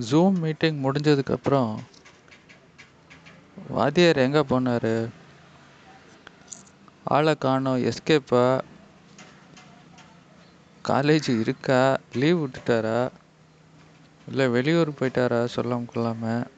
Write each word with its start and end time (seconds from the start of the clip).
Zoom 0.00 0.38
meeting 0.38 0.84
முடிஞ்சதுக்கப்புறம் 0.84 1.76
வாத்தியார் 3.68 4.16
எங்கே 4.16 4.38
போனார்? 4.38 5.10
ஆளை 7.04 7.38
காணோம் 7.38 7.84
எஸ்கேப்பா 7.84 8.60
காலேஜ் 10.88 11.40
இருக்கா? 11.40 11.98
லீவ் 12.12 12.38
விட்டுட்டாரா? 12.38 13.10
இல்லை 14.28 14.48
வெளியூர் 14.48 14.90
போயிட்டாரா? 14.90 15.48
சொல்லாம 15.56 15.84
கொள்ளாமல் 15.84 16.50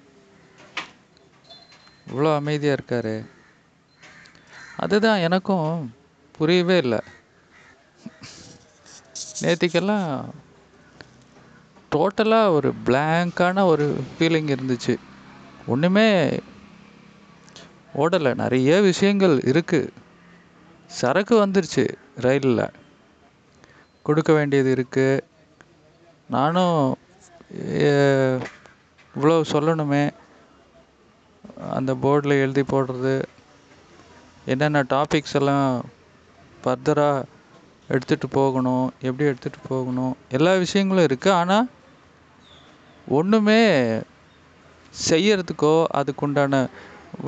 இவ்வளோ 2.08 2.34
அமைதியாக 2.34 2.80
இருக்காரு. 2.80 3.26
அதுதான் 4.76 5.18
எனக்கும் 5.18 5.94
புரியவே 6.32 6.76
இல்லை. 6.76 6.98
நேற்றுக்கெல்லாம் 9.40 10.30
டோட்டலாக 11.94 12.54
ஒரு 12.56 12.70
பிளாங்கான 12.86 13.64
ஒரு 13.72 13.86
ஃபீலிங் 14.12 14.50
இருந்துச்சு. 14.54 14.94
ஒன்றுமே 15.72 16.08
ஓடலை. 18.02 18.32
நிறைய 18.42 18.70
விஷயங்கள் 18.90 19.34
இருக்குது 19.50 19.92
சரக்கு 21.00 21.34
வந்துருச்சு 21.42 21.84
ரயிலில். 22.24 22.66
கொடுக்க 24.06 24.30
வேண்டியது 24.38 24.70
இருக்குது 24.76 25.22
நானும் 26.34 26.78
இவ்வளோ 29.14 29.36
சொல்லணுமே. 29.52 30.04
அந்த 31.76 31.90
போர்டில் 32.02 32.42
எழுதி 32.44 32.64
போடுறது. 32.72 33.14
என்னென்ன 34.52 34.82
டாபிக்ஸ் 34.94 35.36
எல்லாம் 35.40 35.68
ஃபர்தராக 36.62 37.28
எடுத்துகிட்டு 37.94 38.28
போகணும் 38.38 38.86
எப்படி 39.06 39.24
எடுத்துகிட்டு 39.30 39.62
போகணும் 39.72 40.14
எல்லா 40.36 40.52
விஷயங்களும் 40.64 41.08
இருக்குது 41.08 41.38
ஆனால் 41.40 41.66
ஒன்றுமே 43.18 43.62
செய்யறதுக்கோ 45.08 45.74
அதுக்குண்டான 46.00 46.54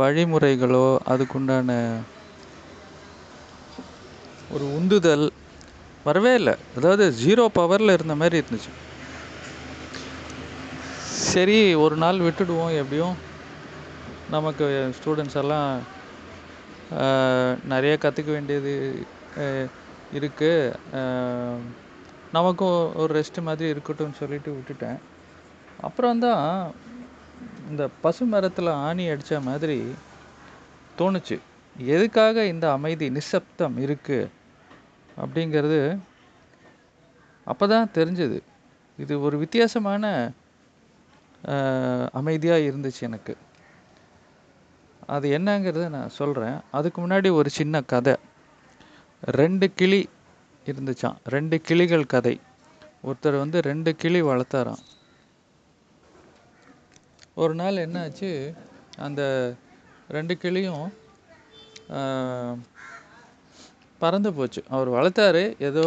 வழிமுறைகளோ 0.00 0.86
அதுக்குண்டான 1.12 1.70
ஒரு 4.54 4.64
உந்துதல் 4.78 5.26
வரவே 6.06 6.32
இல்லை. 6.40 6.54
அதாவது 6.76 7.04
ஜீரோ 7.22 7.44
பவரில் 7.58 7.94
இருந்த 7.96 8.14
மாதிரி 8.20 8.36
இருந்துச்சு. 8.42 8.72
சரி 11.32 11.58
ஒரு 11.84 11.96
நாள் 12.02 12.24
விட்டுடுவோம் 12.26 12.76
எப்படியும். 12.82 13.16
நமக்கு 14.34 14.64
ஸ்டூடெண்ட்ஸ் 14.98 15.38
எல்லாம் 15.42 15.70
நிறைய 17.72 17.94
கற்றுக்க 18.04 18.30
வேண்டியது 18.36 18.74
இருக்குது 20.18 20.72
நமக்கும் 22.36 22.78
ஒரு 23.02 23.10
ரெஸ்ட் 23.18 23.46
மாதிரி 23.48 23.66
இருக்கட்டும்னு 23.74 24.20
சொல்லிட்டு 24.22 24.50
விட்டுட்டேன். 24.56 24.98
அப்புறம் 25.86 26.22
தான் 26.26 26.44
இந்த 27.70 27.84
பசு 28.04 28.24
மரத்தில் 28.32 28.70
ஆணி 28.86 29.04
அடித்த 29.12 29.40
மாதிரி 29.48 29.78
தோணுச்சு. 30.98 31.36
எதுக்காக 31.94 32.44
இந்த 32.52 32.66
அமைதி 32.76 33.06
நிசப்தம் 33.16 33.76
இருக்குது 33.84 34.30
அப்படிங்கிறது 35.22 35.80
அப்போ 37.46 37.64
தான் 37.72 37.92
தெரிஞ்சது. 37.98 38.38
இது 38.98 39.14
ஒரு 39.26 39.36
வித்தியாசமான 39.42 40.04
அமைதியாக 42.18 42.66
இருந்துச்சு 42.70 43.02
எனக்கு. 43.08 43.34
அது 45.14 45.26
என்னங்கிறத 45.38 45.84
நான் 45.96 46.16
சொல்கிறேன் 46.20 46.56
அதுக்கு 46.78 46.98
முன்னாடி 47.02 47.28
ஒரு 47.40 47.50
சின்ன 47.58 47.80
கதை. 47.92 48.14
ரெண்டு 49.40 49.66
கிளி 49.80 50.00
இருந்துச்சான் 50.70 51.18
ரெண்டு 51.34 51.56
கிளிகள் 51.68 52.10
கதை. 52.14 52.34
ஒருத்தர் 53.08 53.42
வந்து 53.42 53.58
ரெண்டு 53.70 53.90
கிளி 54.02 54.22
வளர்த்தாராம். 54.30 54.82
ஒரு 57.36 57.54
நாள் 57.54 57.78
என்னாச்சு? 57.82 58.28
அந்த 58.98 59.22
ரெண்டு 60.08 60.34
கிளியும் 60.42 60.86
பறந்து 63.98 64.30
போச்சு. 64.36 64.60
அவர் 64.74 64.88
வளர்த்தாரு. 64.94 65.42
ஏதோ 65.68 65.84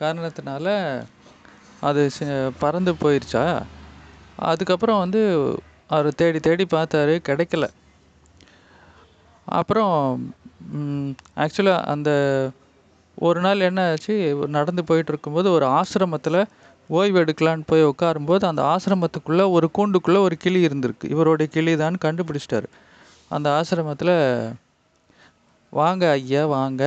காரணத்தினால 0.00 0.66
அது 1.80 2.02
பறந்து 2.58 2.92
போயிருச்சா? 3.02 3.44
அதுக்கப்புறம் 4.48 5.02
வந்து 5.04 5.22
அவர் 5.90 6.08
தேடி 6.14 6.40
தேடி 6.40 6.66
பார்த்தாரு. 6.70 7.14
கிடைக்கல. 7.28 7.66
அப்புறம் 9.58 9.98
ஆக்சுவலாக 11.44 11.88
அந்த 11.94 12.10
ஒரு 13.18 13.40
நாள் 13.40 13.66
என்ன 13.68 13.80
ஆச்சு 13.90 14.16
நடந்து 14.56 14.82
போயிட்டு 14.84 15.12
இருக்கும்போது 15.12 15.48
ஒரு 15.52 15.66
ஆசிரமத்தில் 15.78 16.40
ஓய்வு 16.96 17.18
எடுக்கலான்னு 17.22 17.68
போய் 17.70 17.84
உட்காரும்போது 17.90 18.44
அந்த 18.50 18.62
ஆசிரமத்துக்குள்ளே 18.74 19.44
ஒரு 19.56 19.66
கூண்டுக்குள்ளே 19.76 20.20
ஒரு 20.26 20.36
கிளி 20.44 20.60
இருந்திருக்கு. 20.68 21.06
இவருடைய 21.14 21.48
கிளி 21.56 21.72
தான் 21.82 21.98
கண்டுபிடிச்சிட்டாரு. 22.04 22.68
அந்த 23.36 23.48
ஆசிரமத்தில் 23.58 24.14
வாங்க 25.78 26.04
ஐயா 26.18 26.42
வாங்க. 26.56 26.84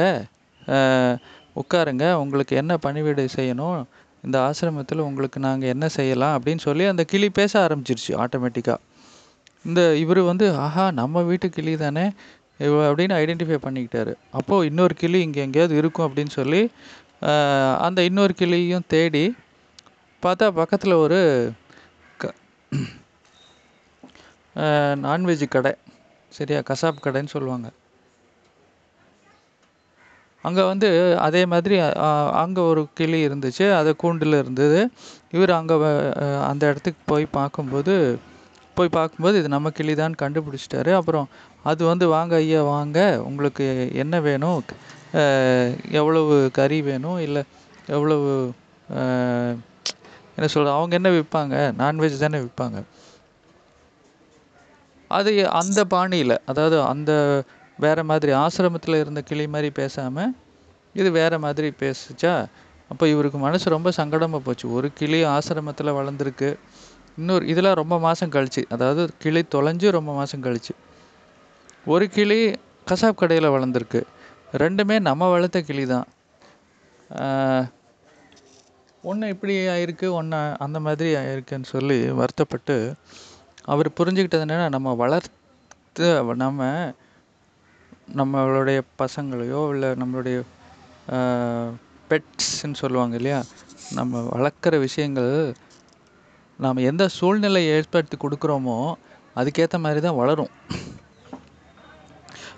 உட்காருங்க. 1.61 2.05
உங்களுக்கு 2.23 2.53
என்ன 2.61 2.73
பணிவிடை 2.85 3.25
செய்யணும்? 3.35 3.77
இந்த 4.25 4.37
ஆசிரமத்தில் 4.47 5.05
உங்களுக்கு 5.09 5.39
நாங்கள் 5.45 5.71
என்ன 5.73 5.85
செய்யலாம்? 5.97 6.33
அப்படின்னு 6.37 6.63
சொல்லி 6.67 6.83
அந்த 6.91 7.03
கிளி 7.11 7.29
பேச 7.39 7.53
ஆரம்பிச்சிருச்சு 7.65 8.13
ஆட்டோமேட்டிக்காக 8.23 8.81
இந்த 9.69 9.81
இவர் 10.03 10.21
வந்து 10.31 10.45
ஆஹா 10.65 10.85
நம்ம 10.99 11.21
வீட்டு 11.29 11.47
கிளி 11.57 11.73
தானே? 11.83 12.05
இவ 12.65 12.81
அப்படின்னு 12.89 13.15
ஐடென்டிஃபை 13.21 13.57
பண்ணிக்கிட்டாரு. 13.65 14.13
அப்போது 14.39 14.67
இன்னொரு 14.69 14.95
கிளி 15.01 15.19
இங்கே 15.27 15.41
எங்கேயாவது 15.45 15.77
இருக்கும் 15.81 16.07
அப்படின்னு 16.07 16.33
சொல்லி 16.39 16.61
அந்த 17.87 17.99
இன்னொரு 18.09 18.33
கிளியும் 18.39 18.87
தேடி 18.93 19.23
பார்த்தா 20.25 20.45
பக்கத்தில் 20.59 21.01
ஒரு 21.03 21.19
க 22.21 22.33
நான்வெஜ் 25.05 25.45
கடை. 25.55 25.71
சரியா? 26.31 26.59
கசாப் 26.69 27.01
கடைன்னு 27.05 27.33
சொல்லுவாங்க. 27.33 27.67
அங்கே 30.43 30.63
வந்து 30.69 30.87
அதே 31.25 31.41
மாதிரி 31.53 31.75
அங்கே 32.43 32.61
ஒரு 32.71 32.81
கிளி 32.99 33.19
இருந்துச்சு. 33.27 33.65
அது 33.79 33.89
கூண்டில் 34.03 34.39
இருந்தது. 34.41 34.79
இவர் 35.35 35.53
அங்கே 35.57 35.75
அந்த 36.49 36.63
இடத்துக்கு 36.71 37.01
போய் 37.11 37.25
பார்க்கும்போது 37.39 37.95
போய் 38.77 38.95
பார்க்கும்போது 38.97 39.35
இது 39.41 39.49
நம்ம 39.55 39.71
கிளி 39.77 39.93
தான் 40.01 40.19
கண்டுபிடிச்சிட்டாரு. 40.21 40.91
அப்புறம் 40.99 41.27
அது 41.71 41.81
வந்து 41.91 42.05
வாங்க 42.15 42.35
ஐயா 42.43 42.61
வாங்க. 42.75 42.99
உங்களுக்கு 43.29 43.65
என்ன 44.03 44.15
வேணும்? 44.29 44.61
எவ்வளவு 45.99 46.35
கறி 46.59 46.79
வேணும்? 46.89 47.19
இல்லை 47.27 47.43
எவ்வளவு 47.95 48.31
என்ன 50.37 50.47
சொல்கிறது 50.47 50.77
அவங்க 50.77 50.93
என்ன 50.99 51.09
விற்பாங்க 51.09 51.55
நான்வெஜ் 51.81 52.23
தானே 52.23 52.39
விற்பாங்க 52.45 52.77
அது 55.11 55.31
அந்த 55.51 55.79
பாணியில் 55.85 56.35
அதாவது 56.45 56.77
அந்த 56.83 57.11
வேற 57.79 57.99
மாதிரி 58.03 58.31
ஆசிரமத்தில் 58.33 59.01
இருந்த 59.01 59.21
கிளி 59.21 59.45
மாதிரி 59.47 59.69
பேசாமல் 59.71 60.31
இது 60.95 61.09
வேறு 61.11 61.37
மாதிரி 61.39 61.69
பேசுச்சா? 61.79 62.33
அப்போ 62.91 63.05
இவருக்கு 63.07 63.37
மனசு 63.37 63.65
ரொம்ப 63.69 63.89
சங்கடமாக 63.97 64.41
போச்சு. 64.43 64.65
ஒரு 64.71 64.87
கிளி 64.93 65.19
ஆசிரமத்தில் 65.25 65.95
வளர்ந்துருக்கு. 65.99 66.49
இன்னொரு 67.17 67.43
இதெல்லாம் 67.47 67.79
ரொம்ப 67.81 67.95
மாதம் 67.99 68.33
கழிச்சு. 68.35 68.61
அதாவது 68.69 69.01
கிளி 69.19 69.41
தொலைஞ்சு 69.55 69.87
ரொம்ப 69.89 70.11
மாதம் 70.13 70.43
கழிச்சு. 70.43 70.73
ஒரு 71.85 72.05
கிளி 72.09 72.39
கசாப் 72.87 73.19
கடையில் 73.21 73.53
வளர்ந்துருக்கு. 73.55 74.01
ரெண்டுமே 74.63 74.95
நம்ம 74.99 75.29
வளர்த்த 75.29 75.61
கிளி 75.61 75.85
தான் 75.85 76.07
ஒன்று 79.03 79.27
இப்படி 79.27 79.53
ஆயிருக்கு 79.55 80.11
ஒன்று 80.11 80.55
அந்த 80.59 80.79
மாதிரி 80.79 81.15
ஆயிருக்குன்னு 81.15 81.63
சொல்லி 81.63 82.09
வருத்தப்பட்டு 82.09 82.93
அவர் 83.63 83.89
புரிஞ்சுக்கிட்டது 83.89 84.45
என்னென்னா 84.45 84.69
நம்ம 84.69 84.93
வளர்த்து 84.93 86.35
நம்ம 86.35 86.91
நம்மளுடைய 88.15 88.81
பசங்களையோ 88.99 89.69
இல்லை 89.69 89.89
நம்மளுடைய 89.89 90.41
பெட்ஸ்ன்னு 92.09 92.73
சொல்லுவாங்க 92.73 93.15
இல்லையா 93.15 93.43
நம்ம 93.93 94.27
வளர்க்குற 94.31 94.79
விஷயங்கள் 94.79 95.53
நாம் 96.57 96.77
எந்த 96.77 97.07
சூழ்நிலையை 97.07 97.75
ஏற்படுத்தி 97.75 98.17
கொடுக்குறோமோ 98.17 98.93
அதுக்கேற்ற 99.35 99.79
மாதிரி 99.79 100.01
தான் 100.01 100.15
வளரும். 100.15 100.49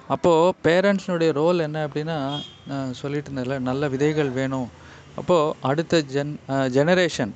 அப்போது 0.08 0.54
பேரண்ட்ஸினுடைய 0.64 1.32
ரோல் 1.32 1.60
என்ன 1.60 1.88
அப்படின்னா 1.88 2.44
நான் 2.68 2.94
சொல்லிட்டு 2.94 3.32
இருந்ததில்ல 3.32 3.60
நல்ல 3.60 3.88
விதைகள் 3.88 4.30
வேணும் 4.30 4.70
அப்போது 5.18 5.54
அடுத்த 5.70 6.00
ஜென் 6.14 6.34
ஜெனரேஷன் 6.78 7.34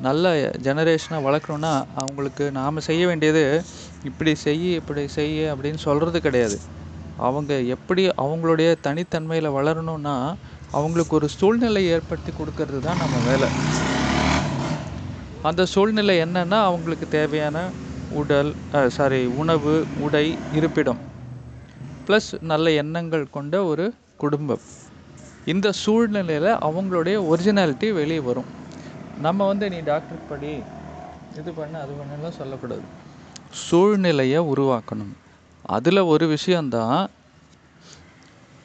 நல்ல 0.00 0.26
ஜெனரேஷனை 0.66 1.18
வளர்க்கணுன்னா 1.26 1.72
அவங்களுக்கு 2.02 2.44
நாம் 2.58 2.84
செய்ய 2.88 3.02
வேண்டியது 3.10 3.42
இப்படி 4.08 4.32
செய் 4.44 4.66
இப்படி 4.80 5.02
செய் 5.16 5.36
அப்படின்னு 5.52 5.80
சொல்கிறது 5.86 6.18
கிடையாது. 6.26 6.56
அவங்க 7.18 7.52
எப்படி 7.76 8.02
அவங்களுடைய 8.24 8.68
தனித்தன்மையில் 8.86 9.56
வளரணும்னா 9.58 10.16
அவங்களுக்கு 10.72 11.14
ஒரு 11.18 11.28
சூழ்நிலை 11.38 11.82
ஏற்படுத்தி 11.96 12.32
கொடுக்கறது 12.38 12.80
தான் 12.88 13.02
நம்ம 13.04 13.16
வேலை. 13.30 13.48
அந்த 15.44 15.62
சூழ்நிலை 15.74 16.16
என்னன்னா 16.24 16.58
அவங்களுக்கு 16.68 17.06
தேவையான 17.18 17.56
உடல் 18.10 18.50
சாரி 18.96 19.20
உணவு 19.42 19.74
உடை 20.06 20.26
இருப்பிடம். 20.58 21.00
ப்ளஸ் 22.06 22.30
நல்ல 22.52 22.66
எண்ணங்கள் 22.82 23.32
கொண்ட 23.36 23.54
ஒரு 23.72 23.86
குடும்பம். 24.22 24.62
இந்த 25.44 25.72
சூழ்நிலையில் 25.72 26.50
அவங்களுடைய 26.66 27.16
ஒரிஜினாலிட்டி 27.30 27.92
வெளியே 27.92 28.20
வரும். 28.20 28.50
நம்ம 29.20 29.46
வந்து 29.46 29.70
நீ 29.70 29.78
டாக்டர் 29.78 30.26
படி 30.28 30.52
இது 31.38 31.52
பண்ண 31.52 31.80
அது 31.80 31.92
பண்ணலாம் 31.92 32.38
சொல்லக்கூடாது. 32.38 32.84
சூழ்நிலையை 33.50 34.40
உருவாக்கணும். 34.52 35.12
அதில் 35.62 36.08
ஒரு 36.12 36.26
விஷயந்தான் 36.26 37.10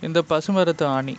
இந்த 0.02 0.24
பசுமரத்து 0.30 0.86
ஆணி. 0.86 1.18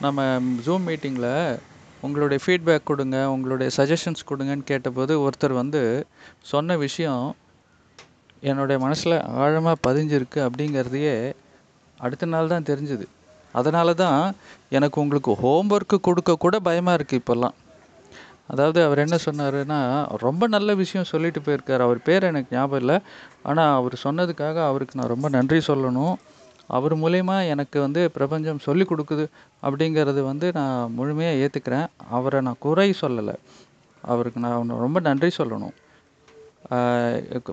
நம்ம 0.00 0.24
ஜூம் 0.66 0.86
மீட்டிங்கில் 0.88 1.58
உங்களுடைய 2.00 2.44
ஃபீட்பேக் 2.46 2.88
கொடுங்க 2.90 3.30
உங்களுடைய 3.30 3.70
சஜஷன்ஸ் 3.76 4.28
கொடுங்கன்னு 4.30 4.64
கேட்டபோது 4.64 5.12
ஒருத்தர் 5.24 5.52
வந்து 5.52 6.06
சொன்ன 6.40 6.76
விஷயம் 6.76 7.36
என்னுடைய 8.40 8.82
மனசில் 8.84 9.22
ஆழமாக 9.22 9.82
பதிஞ்சிருக்கு 9.86 10.40
அப்படிங்கிறதையே 10.48 11.32
அடுத்த 11.98 12.26
நாள் 12.26 12.52
தான் 12.54 12.68
தெரிஞ்சுது. 12.70 13.06
அதனால 13.52 13.94
தான் 14.02 14.20
எனக்கு 14.76 15.00
உங்களுக்கு 15.02 15.32
ஹோம்ஒர்க்கு 15.42 15.96
கொடுக்க 16.08 16.36
கூட 16.44 16.56
பயமாக 16.68 16.98
இருக்குது 16.98 17.20
இப்போல்லாம். 17.20 17.56
அதாவது 18.52 18.78
அவர் 18.86 19.02
என்ன 19.04 19.16
சொன்னாருன்னா 19.26 19.78
ரொம்ப 20.26 20.42
நல்ல 20.54 20.74
விஷயம் 20.82 21.10
சொல்லிட்டு 21.12 21.40
போயிருக்கார். 21.46 21.84
அவர் 21.86 21.98
பேர் 22.08 22.28
எனக்கு 22.30 22.54
ஞாபகம் 22.56 22.80
இல்லை. 22.82 22.96
ஆனால் 23.48 23.74
அவர் 23.80 23.96
சொன்னதுக்காக 24.04 24.58
அவருக்கு 24.70 24.98
நான் 25.00 25.12
ரொம்ப 25.14 25.28
நன்றி 25.36 25.60
சொல்லணும். 25.70 26.14
அவர் 26.76 26.94
மூலயமா 27.02 27.36
எனக்கு 27.54 27.78
வந்து 27.84 28.00
பிரபஞ்சம் 28.16 28.64
சொல்லி 28.68 28.84
கொடுக்குது 28.88 29.24
அப்படிங்கிறது 29.66 30.22
வந்து 30.30 30.46
நான் 30.58 30.92
முழுமையாக 30.96 31.42
ஏற்றுக்கிறேன் 31.44 31.86
அவரை 32.18 32.40
நான் 32.48 32.62
குறை 32.66 32.88
சொல்லலை. 33.02 33.36
அவருக்கு 34.04 34.40
நான் 34.46 34.80
ரொம்ப 34.86 34.98
நன்றி 35.08 35.30
சொல்லணும். 35.38 35.74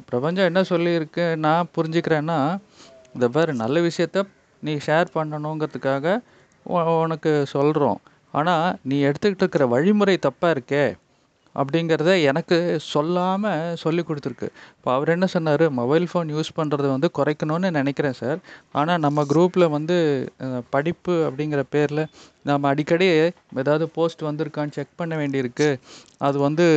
பிரபஞ்சம் 0.10 0.50
என்ன 0.50 0.62
சொல்லியிருக்கு 0.72 1.26
நான் 1.46 1.70
புரிஞ்சுக்கிறேன்னா 1.76 2.40
இந்த 3.16 3.28
பாரு 3.36 3.52
நல்ல 3.64 3.80
விஷயத்த 3.90 4.24
நீ 4.68 4.76
ஷேர் 4.88 5.16
பண்ணணுங்கிறதுக்காக 5.18 6.18
உனக்கு 7.06 7.32
சொல்கிறோம் 7.56 8.00
ஆனால் 8.40 8.68
நீ 8.90 9.00
எடுத்துக்கிட்டு 9.08 9.44
இருக்கிற 9.44 9.66
வழிமுறை 9.74 10.16
தப்பாக 10.28 10.56
இருக்கே 10.56 10.86
அப்படிங்கிறத 11.56 12.14
எனக்கு 12.30 12.58
சொல்லாமல் 12.94 13.76
சொல்லி 13.84 14.02
கொடுத்துருக்கு. 14.08 14.48
இப்போ 14.78 14.90
அவர் 14.96 15.12
என்ன 15.14 15.28
சொன்னார்? 15.34 15.64
மொபைல் 15.78 16.06
ஃபோன் 16.12 16.32
யூஸ் 16.36 16.50
பண்ணுறத 16.58 16.88
வந்து 16.94 17.10
குறைக்கணும்னு 17.18 17.70
நினைக்கிறேன் 17.78 18.18
சார் 18.20 18.40
ஆனால் 18.80 19.02
நம்ம 19.06 19.24
குரூப்பில் 19.32 19.66
வந்து 19.76 19.98
படிப்பு 20.74 21.16
அப்படிங்கிற 21.28 21.64
பேரில் 21.76 22.04
நம்ம 22.50 22.68
அடிக்கடி 22.74 23.08
ஏதாவது 23.62 23.88
போஸ்ட் 23.98 24.28
வந்திருக்கான்னு 24.30 24.76
செக் 24.78 25.00
பண்ண 25.02 25.14
வேண்டியிருக்கு. 25.22 25.70
அது 26.28 26.38
வந்து 26.48 26.68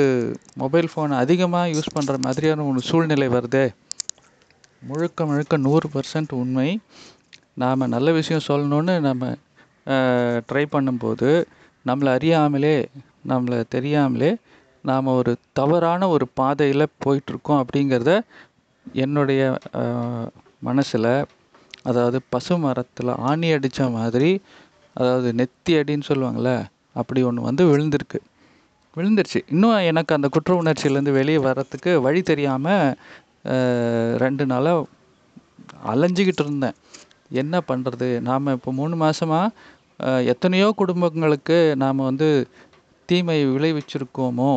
மொபைல் 0.62 0.90
ஃபோன் 0.92 1.18
அதிகமாக 1.24 1.72
யூஸ் 1.74 1.94
பண்ணுற 1.98 2.16
மாதிரியான 2.28 2.66
ஒரு 2.72 2.82
சூழ்நிலை 2.90 3.28
வருது. 3.36 3.64
முழுக்க 4.88 5.26
முழுக்க 5.30 5.54
நூறு 5.68 5.86
பர்சன்ட் 5.94 6.32
உண்மை. 6.42 6.70
நாம் 7.58 7.92
நல்ல 7.94 8.08
விஷயம் 8.12 8.46
சொல்லணுன்னு 8.48 8.94
நம்ம 9.00 9.30
ட்ரை 10.48 10.64
பண்ணும்போது 10.74 11.30
நம்மளை 11.84 12.10
அறியாமலே 12.12 12.76
நம்மளை 13.28 13.58
தெரியாமலே 13.68 14.30
நாம் 14.84 15.14
ஒரு 15.14 15.32
தவறான 15.52 16.08
ஒரு 16.08 16.26
பாதையில் 16.40 16.92
போயிட்டுருக்கோம் 17.04 17.60
அப்படிங்கிறத 17.62 18.12
என்னுடைய 18.86 19.42
மனசில் 20.60 21.10
அதாவது 21.82 22.18
பசு 22.34 22.54
மரத்தில் 22.58 23.12
ஆணி 23.28 23.48
அடித்த 23.52 23.88
மாதிரி 23.88 24.30
அதாவது 24.96 25.28
நெத்தி 25.40 25.72
அடின்னு 25.80 26.08
சொல்லுவாங்கள்ல 26.10 26.52
அப்படி 26.92 27.20
ஒன்று 27.22 27.48
வந்து 27.48 27.64
விழுந்திருக்கு. 27.72 28.18
விழுந்துருச்சு. 28.96 29.40
இன்னும் 29.52 29.84
எனக்கு 29.90 30.12
அந்த 30.16 30.28
குற்ற 30.34 30.52
உணர்ச்சியிலேருந்து 30.62 31.12
வெளியே 31.18 31.40
வர்றதுக்கு 31.46 31.90
வழி 32.06 32.20
தெரியாமல் 32.22 32.96
ரெண்டு 34.24 34.44
நாளாக 34.46 34.86
அலைஞ்சிக்கிட்டு 35.92 36.42
இருந்தேன். 36.46 36.76
என்ன 37.30 37.60
பண்ணுறது 37.68 38.08
நாம் 38.20 38.54
இப்போ 38.56 38.70
மூணு 38.72 38.96
மாதமாக 38.96 40.24
எத்தனையோ 40.32 40.68
குடும்பங்களுக்கு 40.80 41.58
நாம் 41.82 42.06
வந்து 42.08 42.28
தீமை 43.08 43.38
விளைவிச்சிருக்கோமோ? 43.54 44.52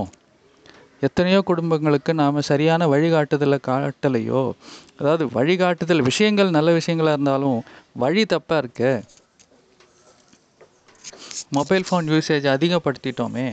எத்தனையோ 1.07 1.39
குடும்பங்களுக்கு 1.49 2.11
நாம் 2.13 2.47
சரியான 2.49 2.87
வழிகாட்டுதலை 2.87 3.57
காட்டலையோ? 3.69 4.43
அதாவது 4.99 5.23
வழிகாட்டுதல் 5.37 6.07
விஷயங்கள் 6.09 6.55
நல்ல 6.57 6.71
விஷயங்களாக 6.79 7.17
இருந்தாலும் 7.17 7.59
வழி 8.03 8.23
தப்பாக 8.33 8.61
இருக்கு? 8.63 8.91
Mobile 11.57 11.87
phone 11.87 12.09
usage 12.13 12.47
அதிகப்படுத்திட்டோமே. 12.55 13.47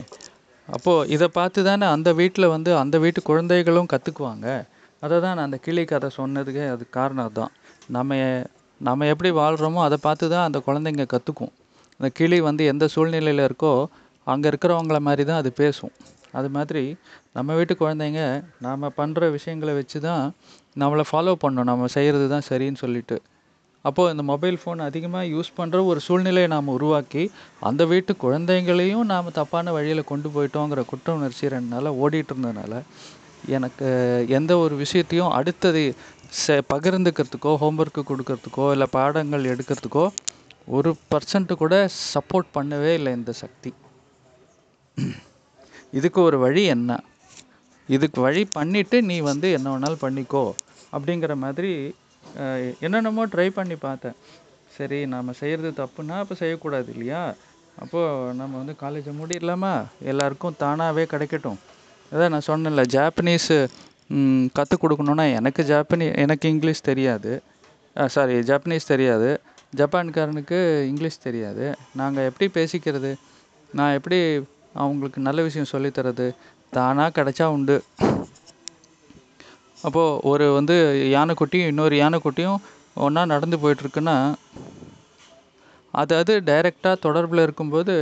அப்போது 0.69 1.09
இதை 1.15 1.27
பார்த்து 1.39 1.61
தானே 1.69 1.87
அந்த 1.97 2.11
வீட்டில் 2.21 2.53
வந்து 2.55 2.71
அந்த 2.83 2.97
வீட்டு 3.05 3.21
குழந்தைகளும் 3.29 3.91
கற்றுக்குவாங்க 3.93 4.47
அதை 5.03 5.17
தான் 5.25 5.37
நான் 5.37 5.49
அந்த 5.49 5.59
கிளி 5.67 5.83
கதை 5.85 6.09
சொன்னதுக்கே 6.19 6.65
அது 6.75 6.85
காரணம் 6.91 7.37
தான் 7.39 7.53
நம்ம 7.97 8.17
நம்ம 8.81 9.07
எப்படி 9.13 9.31
வாழ்கிறோமோ 9.41 9.81
அதை 9.87 9.97
பார்த்து 10.07 10.25
தான் 10.35 10.47
அந்த 10.49 10.59
குழந்தைங்க 10.67 11.05
கற்றுக்கும் 11.15 11.53
அந்த 12.01 12.09
கிளி 12.19 12.39
வந்து 12.49 12.65
எந்த 12.73 12.85
சூழ்நிலையில் 12.95 13.47
இருக்கோ 13.49 13.73
அங்கே 14.27 14.47
இருக்கிறவங்கள 14.51 14.99
மாதிரி 15.09 15.23
தான் 15.25 15.41
அது 15.43 15.51
பேசும். 15.63 15.93
அது 16.39 16.49
மாதிரி 16.57 16.83
நம்ம 17.37 17.55
வீட்டு 17.59 17.75
குழந்தைங்க 17.83 18.23
நாம் 18.67 18.95
பண்ணுற 19.01 19.31
விஷயங்களை 19.37 19.73
வச்சு 19.79 19.99
தான் 20.01 20.23
நம்மளை 20.83 21.05
ஃபாலோ 21.11 21.35
பண்ணணும் 21.45 21.71
நம்ம 21.71 21.89
செய்கிறது 21.97 22.27
தான் 22.35 22.47
சரின்னு 22.51 22.83
சொல்லிட்டு. 22.85 23.17
அப்போது 23.85 24.13
இந்த 24.15 24.23
மொபைல் 24.31 24.57
ஃபோன் 24.63 24.81
அதிகமாக 24.89 25.31
யூஸ் 25.35 25.51
பண்ணுற 25.59 25.79
ஒரு 25.91 26.01
சூழ்நிலையை 26.07 26.49
நாம் 26.55 26.75
உருவாக்கி 26.77 27.23
அந்த 27.69 27.83
வீட்டு 27.93 28.13
குழந்தைங்களையும் 28.25 29.07
நாம் 29.13 29.37
தப்பான 29.41 29.73
வழியில் 29.77 30.11
கொண்டு 30.11 30.31
போயிட்டோங்கிற 30.35 30.83
குற்ற 30.91 31.15
உணர்ச்சி 31.19 31.53
ரெண்டு 31.55 31.73
நாளாக 31.75 32.01
ஓடிட்டு 32.03 32.33
இருந்ததுனால 32.35 32.83
எனக்கு 33.57 33.89
எந்த 34.39 34.53
ஒரு 34.59 34.75
விஷயத்தையும் 34.77 35.35
அடுத்தது 35.35 35.83
செ 36.33 36.55
பகிர்ந்துக்கிறதுக்கோ 36.73 37.53
ஹோம்ஒர்க்கு 37.63 38.03
கொடுக்கறதுக்கோ 38.11 38.65
இல்லை 38.75 38.87
பாடங்கள் 38.97 39.45
எடுக்கிறதுக்கோ 39.53 40.05
ஒரு 40.77 40.91
பர்சன்ட் 41.13 41.53
கூட 41.63 41.75
சப்போர்ட் 42.15 42.49
பண்ணவே 42.57 42.91
இல்லை 42.99 43.13
இந்த 43.19 43.33
சக்தி. 43.43 43.71
இதுக்கு 45.99 46.21
ஒரு 46.29 46.39
வழி 46.45 46.63
என்ன? 46.75 46.99
இதுக்கு 47.89 48.19
வழி 48.27 48.43
பண்ணிவிட்டு 48.59 48.99
நீ 49.11 49.17
வந்து 49.31 49.49
என்ன 49.59 49.73
வேணாலும் 49.75 50.05
பண்ணிக்கோ 50.05 50.45
அப்படிங்கிற 50.97 51.35
மாதிரி 51.45 51.73
என்னென்னமோ 52.87 53.23
ட்ரை 53.35 53.49
பண்ணி 53.59 53.77
பார்த்தேன். 53.87 54.17
சரி 54.77 54.99
நாம் 55.13 55.39
செய்கிறது 55.43 55.71
தப்புன்னா 55.83 56.17
அப்போ 56.23 56.35
செய்யக்கூடாது 56.43 56.89
இல்லையா? 56.95 57.23
அப்போது 57.83 58.35
நம்ம 58.41 58.53
வந்து 58.61 58.75
காலேஜை 58.83 59.13
மூடிடலாமா? 59.19 59.73
எல்லாருக்கும் 60.13 60.59
தானாகவே 60.63 61.05
கிடைக்கட்டும். 61.13 61.59
அதான் 62.13 62.33
நான் 62.35 62.49
சொன்னேன்ல 62.51 62.85
ஜாப்பனீஸு 62.97 63.59
கற்றுக் 64.53 64.83
கொடுக்கணுன்னா 64.85 65.35
எனக்கு 65.35 65.63
ஜாப்பனீ 65.63 66.17
எனக்கு 66.17 66.49
இங்கிலீஷ் 66.49 66.83
தெரியாது. 66.83 67.33
சாரி 68.07 68.39
ஜாப்பனீஸ் 68.39 68.91
தெரியாது. 68.93 69.31
ஜப்பான்காரனுக்கு 69.77 70.59
இங்கிலீஷ் 70.83 71.23
தெரியாது. 71.23 71.65
நாங்கள் 71.97 72.29
எப்படி 72.31 72.49
பேசிக்கிறது? 72.61 73.11
நான் 73.73 73.93
எப்படி 73.93 74.19
அவங்களுக்கு 74.75 75.21
நல்ல 75.21 75.43
விஷயம் 75.43 75.67
சொல்லித் 75.67 75.99
தர்றது 75.99 76.27
தானாக 76.73 77.11
கிடச்சா 77.17 77.45
உண்டு. 77.57 77.77
அப்போது 79.83 80.21
ஒரு 80.23 80.53
வந்து 80.53 80.77
யானைக்குட்டியும் 81.17 81.67
இன்னொரு 81.67 81.97
யானைக்குட்டியும் 81.97 82.57
ஒன்றா 82.95 83.27
நடந்து 83.27 83.57
போயிட்டுருக்குன்னா 83.57 84.17
அது 85.95 86.17
அது 86.17 86.43
டைரெக்டாக 86.47 86.97
தொடர்பில் 87.03 87.43
இருக்கும்போது 87.43 87.95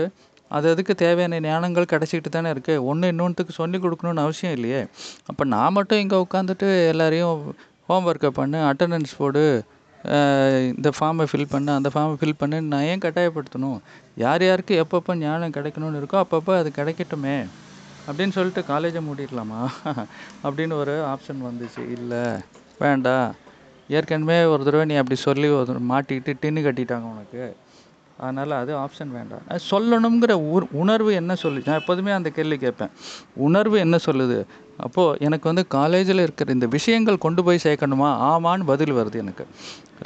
அது 0.51 0.67
அதுக்கு 0.73 0.95
தேவையான 1.05 1.39
ஞானங்கள் 1.47 1.91
கிடச்சிக்கிட்டு 1.93 2.31
தானே 2.37 2.51
இருக்குது 2.55 2.83
ஒன்று 2.91 3.11
இன்னொன்றுக்கு 3.13 3.53
சொல்லி 3.61 3.79
கொடுக்கணுன்னு 3.85 4.25
அவசியம் 4.25 4.55
இல்லையே. 4.57 4.83
அப்போ 5.31 5.45
நான் 5.55 5.75
மட்டும் 5.77 6.03
இங்கே 6.05 6.19
உட்காந்துட்டு 6.25 6.69
எல்லாரையும் 6.93 7.41
ஹோம்ஒர்க்கை 7.89 8.31
பண்ணு 8.41 8.61
அட்டண்டன்ஸ் 8.69 9.19
போடு 9.23 9.43
இந்த 10.73 10.89
ஃபார்மை 10.97 11.25
ஃபில் 11.31 11.51
பண்ணு 11.53 11.71
அந்த 11.79 11.89
ஃபார்மை 11.93 12.17
ஃபில் 12.21 12.41
பண்ணு 12.41 12.57
நான் 12.73 12.87
ஏன் 12.91 13.03
கட்டாயப்படுத்தணும்? 13.05 13.79
யார் 14.25 14.43
யாருக்கு 14.49 14.75
எப்பப்போ 14.83 15.15
ஞானம் 15.23 15.55
கிடைக்கணும்னு 15.57 16.01
இருக்கோ 16.01 16.19
அப்பப்போ 16.25 16.53
அது 16.61 16.71
கிடைக்கட்டுமே. 16.79 17.37
அப்படின்னு 18.09 18.37
சொல்லிட்டு 18.39 18.63
காலேஜை 18.73 19.01
மூடிடலாமா? 19.09 19.61
அப்படின்னு 20.45 20.75
ஒரு 20.83 20.95
ஆப்ஷன் 21.13 21.41
வந்துச்சு. 21.49 21.83
இல்லை 21.97 22.25
வேண்டாம். 22.85 23.29
ஏற்கனவே 23.97 24.39
ஒரு 24.53 24.63
தடவை 24.67 24.85
நீ 24.91 24.97
அப்படி 25.01 25.17
சொல்லி 25.29 25.49
ஒரு 25.61 25.81
மாட்டிக்கிட்டு 25.91 26.33
டின்னு 26.43 26.67
கட்டிட்டாங்க 26.67 27.07
உனக்கு. 27.15 27.45
அதனால் 28.25 28.53
அது 28.61 28.73
ஆப்ஷன் 28.83 29.13
வேண்டாம். 29.17 29.43
சொல்லணுங்கிற 29.71 30.35
உணர்வு 30.83 31.11
என்ன 31.21 31.33
சொல்லி 31.43 31.61
நான் 31.67 31.81
எப்போதுமே 31.81 32.13
அந்த 32.19 32.31
கேள்வி 32.37 32.57
கேட்பேன். 32.65 32.93
உணர்வு 33.47 33.77
என்ன 33.85 33.97
சொல்லுது? 34.07 34.39
அப்போது 34.85 35.19
எனக்கு 35.27 35.47
வந்து 35.51 35.65
காலேஜில் 35.77 36.23
இருக்கிற 36.25 36.53
இந்த 36.57 36.67
விஷயங்கள் 36.77 37.23
கொண்டு 37.25 37.43
போய் 37.47 37.65
சேர்க்கணுமா? 37.67 38.09
ஆமான்னு 38.31 38.71
பதில் 38.73 38.95
வருது 38.99 39.19
எனக்கு. 39.25 39.47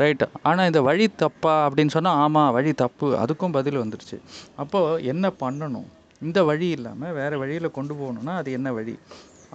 ரைட்டு 0.00 0.26
ஆனால் 0.48 0.68
இந்த 0.70 0.82
வழி 0.88 1.06
தப்பா 1.22 1.54
அப்படின்னு 1.68 1.94
சொன்னால் 1.96 2.20
ஆமாம் 2.24 2.52
வழி 2.58 2.72
தப்பு. 2.84 3.08
அதுக்கும் 3.22 3.56
பதில் 3.58 3.82
வந்துடுச்சு 3.82 4.18
அப்போது 4.64 5.02
என்ன 5.12 5.32
பண்ணணும்? 5.44 5.88
இந்த 6.28 6.38
வழி 6.50 6.68
இல்லாமல் 6.76 7.16
வேறு 7.18 7.36
வழியில் 7.42 7.76
கொண்டு 7.78 7.94
போகணுன்னா 8.00 8.34
அது 8.42 8.50
என்ன 8.58 8.68
வழி? 8.78 8.94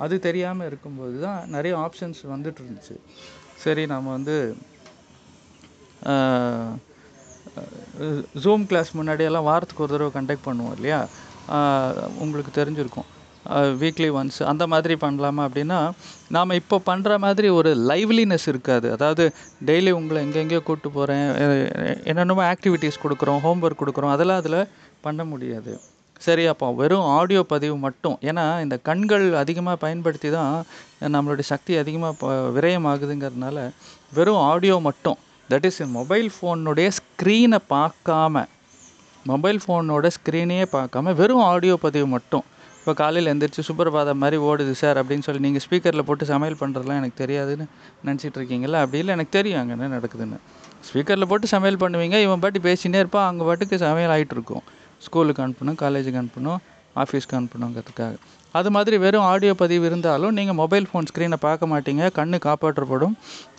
அது 0.04 0.16
தெரியாமல் 0.28 0.68
இருக்கும்போது 0.70 1.16
தான் 1.26 1.42
நிறைய 1.56 1.74
ஆப்ஷன்ஸ் 1.86 2.22
வந்துட்டு 2.34 2.62
இருந்துச்சு. 2.64 2.96
சரி 3.64 3.84
நம்ம 3.92 4.12
வந்து 4.18 4.38
ஜூம் 8.44 8.64
கிளாஸ் 8.70 8.92
முன்னாடியெல்லாம் 9.00 9.48
வாரத்துக்கு 9.50 9.84
ஒரு 9.86 9.94
தடவை 9.94 10.12
கண்டக்ட் 10.18 10.48
பண்ணுவோம் 10.48 10.76
இல்லையா? 10.78 11.00
உங்களுக்கு 12.24 12.52
தெரிஞ்சிருக்கும். 12.60 13.10
வீக்லி 13.82 14.08
ஒன்ஸ் 14.20 14.40
அந்த 14.52 14.64
மாதிரி 14.72 14.96
பண்ணலாமா 15.04 15.42
அப்படின்னா 15.48 15.80
நாம் 16.36 16.56
இப்போ 16.60 16.78
பண்ணுற 16.88 17.18
மாதிரி 17.26 17.48
ஒரு 17.58 17.72
லைவ்லினஸ் 17.90 18.48
இருக்காது. 18.52 18.88
அதாவது 18.96 19.26
டெய்லி 19.68 19.92
உங்களை 19.98 20.20
எங்கெங்கேயோ 20.26 20.62
கூப்பிட்டு 20.68 20.92
போகிறேன் 20.96 21.28
என்னென்னமோ 22.12 22.46
ஆக்டிவிட்டீஸ் 22.54 23.04
கொடுக்குறோம் 23.04 23.44
ஹோம்ஒர்க் 23.46 23.82
கொடுக்குறோம் 23.82 24.14
அதெல்லாம் 24.16 24.42
அதில் 24.44 24.62
பண்ண 25.06 25.24
முடியாது. 25.34 25.74
சரி 26.26 26.44
அப்போ 26.54 26.68
வெறும் 26.82 27.08
ஆடியோ 27.18 27.42
பதிவு 27.54 27.76
மட்டும். 27.86 28.18
ஏன்னா 28.30 28.46
இந்த 28.66 28.76
கண்கள் 28.90 29.26
அதிகமாக 29.44 29.78
பயன்படுத்தி 29.84 30.30
தான் 30.38 30.54
நம்மளுடைய 31.16 31.46
சக்தி 31.54 31.74
அதிகமாக 31.84 32.34
விரயமாகுதுங்கிறதுனால 32.58 33.58
வெறும் 34.18 34.44
ஆடியோ 34.52 34.78
மட்டும். 34.90 35.20
தட் 35.52 35.66
இஸ் 35.70 35.80
மொபைல் 35.98 36.28
ஃபோனுடைய 36.36 36.90
ஸ்க்ரீனை 37.00 37.60
பார்க்காம 37.74 38.44
மொபைல் 39.32 39.60
ஃபோனோட 39.64 40.08
ஸ்க்ரீனையே 40.16 40.66
பார்க்காம 40.76 41.14
வெறும் 41.20 41.44
ஆடியோ 41.52 41.76
பதிவு 41.86 42.08
மட்டும். 42.14 42.46
இப்போ 42.80 42.94
காலையில் 43.00 43.30
எந்திரிச்சு 43.32 43.62
சுப்பிரபாதம் 43.68 44.20
மாதிரி 44.24 44.38
ஓடுது 44.48 44.74
சார் 44.82 44.98
அப்படின்னு 45.02 45.26
சொல்லி 45.28 45.42
நீங்கள் 45.46 45.64
ஸ்பீக்கரில் 45.66 46.06
போட்டு 46.08 46.26
சமையல் 46.32 46.58
பண்ணுறதுலாம் 46.60 47.00
எனக்கு 47.02 47.18
தெரியாதுன்னு 47.24 47.66
நினச்சிட்டு 48.08 48.38
இருக்கீங்களா 48.40 48.82
அப்படி 48.84 49.00
இல்லை 49.04 49.14
எனக்கு 49.18 49.34
தெரியும் 49.38 49.60
அங்கே 49.62 49.74
என்ன 49.78 49.90
நடக்குதுன்னு. 49.96 50.38
ஸ்பீக்கரில் 50.88 51.30
போட்டு 51.32 51.48
சமையல் 51.54 51.82
பண்ணுவீங்க 51.84 52.20
இவன் 52.26 52.44
பாட்டு 52.44 52.62
பேசினே 52.68 53.02
இருப்பான் 53.04 53.28
அங்கே 53.30 53.46
பாட்டுக்கு 53.50 53.78
சமையல் 53.86 54.14
ஆகிட்டு 54.16 54.36
இருக்கும். 54.38 54.64
ஸ்கூலுக்கு 55.06 55.44
அனுப்பணும் 55.46 55.80
காலேஜுக்கு 55.84 56.22
அனுப்பணும் 56.24 56.60
ஆஃபீஸ்க்கு 57.04 57.38
அனுப்பணுங்கிறதுக்காக. 57.40 58.14
அது 58.58 58.70
மாதிரி 58.76 58.96
வெறும் 59.04 59.28
ஆடியோ 59.32 59.54
பதிவு 59.62 59.86
இருந்தாலும் 59.90 60.36
நீங்கள் 60.38 60.58
மொபைல் 60.62 60.88
ஃபோன் 60.90 61.08
ஸ்க்ரீனை 61.10 61.38
பார்க்க 61.46 61.72
மாட்டீங்க 61.74 62.04
கண்ணு 62.18 62.38
காப்பாற்றப்படும். 62.48 63.16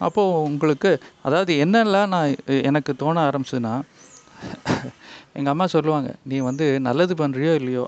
அப்போது 0.07 0.39
உங்களுக்கு 0.51 0.91
அதாவது 1.27 1.53
என்னெல்லாம் 1.65 2.13
நான் 2.15 2.37
எனக்கு 2.71 2.93
தோண 3.03 3.17
ஆரம்பிச்சதுன்னா 3.29 3.75
எங்கள் 5.39 5.53
அம்மா 5.55 5.67
சொல்லுவாங்க 5.77 6.11
நீ 6.31 6.39
வந்து 6.49 6.67
நல்லது 6.89 7.15
பண்ணுறியோ 7.23 7.53
இல்லையோ? 7.61 7.85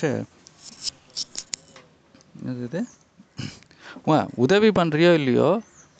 சரி 0.00 0.20
இது? 2.66 2.80
உதவி 4.44 4.70
பண்ணுறியோ 4.78 5.10
இல்லையோ 5.20 5.48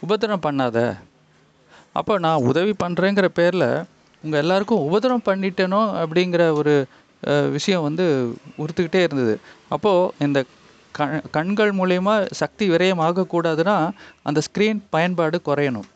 உபத்திரம் 0.02 0.44
பண்ணாத. 0.46 0.78
அப்போ 1.98 2.12
நான் 2.24 2.46
உதவி 2.50 2.72
பண்ணுறேங்கிற 2.82 3.26
பேரில் 3.38 3.68
உங்கள் 4.24 4.40
எல்லாருக்கும் 4.42 4.84
உபத்திரம் 4.88 5.26
பண்ணிட்டேனோ 5.28 5.80
அப்படிங்கிற 6.02 6.42
ஒரு 6.60 6.74
விஷயம் 7.56 7.86
வந்து 7.88 8.04
உறுத்துக்கிட்டே 8.62 9.00
இருந்தது. 9.06 9.34
அப்போது 9.74 10.10
இந்த 10.26 10.38
க 10.94 11.04
கண்கள் 11.36 11.72
மூலயமா 11.80 12.14
சக்தி 12.40 12.64
விரயம் 12.70 13.02
ஆகக்கூடாதுன்னா 13.06 13.76
அந்த 14.28 14.40
ஸ்க்ரீன் 14.46 14.80
பயன்பாடு 14.94 15.38
குறையணும். 15.48 15.88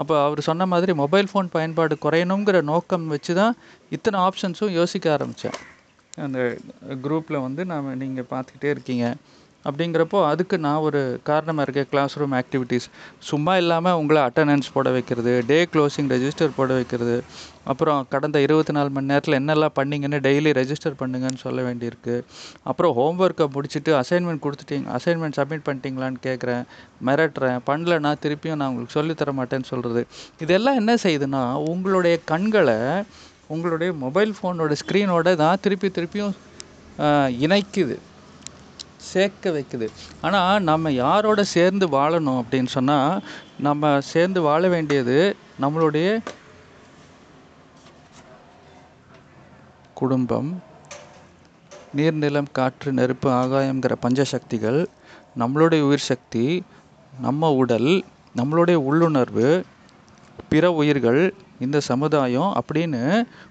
அப்போ 0.00 0.14
அவர் 0.26 0.40
சொன்ன 0.48 0.66
மாதிரி 0.72 0.92
மொபைல் 1.02 1.28
ஃபோன் 1.30 1.48
பயன்பாடு 1.54 1.94
குறையணுங்கிற 2.04 2.58
நோக்கம் 2.72 3.06
வச்சு 3.14 3.32
தான் 3.40 3.54
இத்தனை 3.96 4.18
ஆப்ஷன்ஸும் 4.26 4.76
யோசிக்க 4.78 5.12
ஆரம்பித்தேன் 5.16 5.58
அந்த 6.26 6.38
குரூப்பில் 7.04 7.44
வந்து 7.46 7.64
நாம் 7.72 7.88
நீங்கள் 8.02 8.30
பார்த்துக்கிட்டே 8.30 8.70
இருக்கீங்க. 8.74 9.06
அப்படிங்கிறப்போ 9.66 10.18
அதுக்கு 10.30 10.56
நான் 10.64 10.84
ஒரு 10.88 11.00
காரணமாக 11.28 11.64
இருக்கேன். 11.66 11.88
கிளாஸ் 11.92 12.14
ரூம் 12.20 12.34
ஆக்டிவிட்டீஸ் 12.40 12.86
சும்மா 13.28 13.52
இல்லாமல் 13.62 13.96
உங்களை 14.00 14.20
அட்டண்டன்ஸ் 14.26 14.68
போட 14.74 14.88
வைக்கிறது 14.96 15.32
டே 15.50 15.58
க்ளோசிங் 15.72 16.08
ரெஜிஸ்டர் 16.14 16.54
போட 16.58 16.70
வைக்கிறது 16.78 17.16
அப்புறம் 17.72 17.98
கடந்த 18.12 18.38
இருபத்தி 18.46 18.72
நாலு 18.76 18.90
மணி 18.96 19.10
நேரத்தில் 19.12 19.38
என்னெல்லாம் 19.40 19.74
பண்ணீங்கன்னு 19.78 20.18
டெய்லி 20.26 20.50
ரெஜிஸ்டர் 20.60 20.98
பண்ணுங்கன்னு 21.00 21.40
சொல்ல 21.44 21.62
வேண்டியிருக்கு. 21.68 22.14
அப்புறம் 22.70 22.92
ஹோம்ஒர்க்கை 22.98 23.46
முடிச்சுட்டு 23.56 23.92
அசைன்மெண்ட் 24.02 24.44
கொடுத்துட்டீங்க 24.46 24.88
அசைன்மெண்ட் 24.98 25.38
சப்மிட் 25.40 25.66
பண்ணிட்டீங்களான்னு 25.68 26.20
கேட்குறேன் 26.28 26.62
மிரட்டுறேன் 27.08 27.58
பண்ணலன்னா 27.70 28.12
திருப்பியும் 28.24 28.60
நான் 28.60 28.70
உங்களுக்கு 28.72 28.98
சொல்லித் 28.98 29.20
தர 29.22 29.32
மாட்டேன்னு 29.40 29.70
சொல்கிறது 29.72 30.04
இதெல்லாம் 30.46 30.78
என்ன 30.82 30.94
செய்யுதுன்னா 31.06 31.42
உங்களுடைய 31.72 32.16
கண்களை 32.32 32.78
உங்களுடைய 33.54 33.90
மொபைல் 34.04 34.32
ஃபோனோட 34.38 34.72
ஸ்க்ரீனோட 34.82 35.34
தான் 35.42 35.60
திருப்பி 35.66 35.90
திருப்பியும் 35.98 36.34
இணைக்குது. 37.46 37.96
சேர்க்க 39.12 39.50
வைக்குது. 39.50 39.86
ஆனால் 40.20 40.62
நம்ம 40.62 40.92
யாரோட 40.98 41.40
சேர்ந்து 41.54 41.86
வாழணும் 41.88 42.40
அப்படின்னு 42.42 42.70
சொன்னால் 42.76 43.22
நம்ம 43.58 43.92
சேர்ந்து 44.12 44.40
வாழ 44.42 44.68
வேண்டியது 44.68 45.18
நம்மளுடைய 45.62 46.08
குடும்பம் 49.94 50.50
நீர் 51.94 52.18
நிலம் 52.18 52.50
காற்று 52.52 52.90
நெருப்பு 52.92 53.28
ஆகாயம்ங்கிற 53.40 53.94
பஞ்சசக்திகள் 54.02 54.80
நம்மளுடைய 55.38 55.80
உயிர் 55.80 56.08
சக்தி 56.08 56.44
நம்ம 57.20 57.50
உடல் 57.54 57.90
நம்மளுடைய 58.34 58.78
உள்ளுணர்வு 58.88 59.48
பிற 60.48 60.64
உயிர்கள் 60.72 61.22
இந்த 61.58 61.78
சமுதாயம் 61.88 62.50
அப்படின்னு 62.60 63.02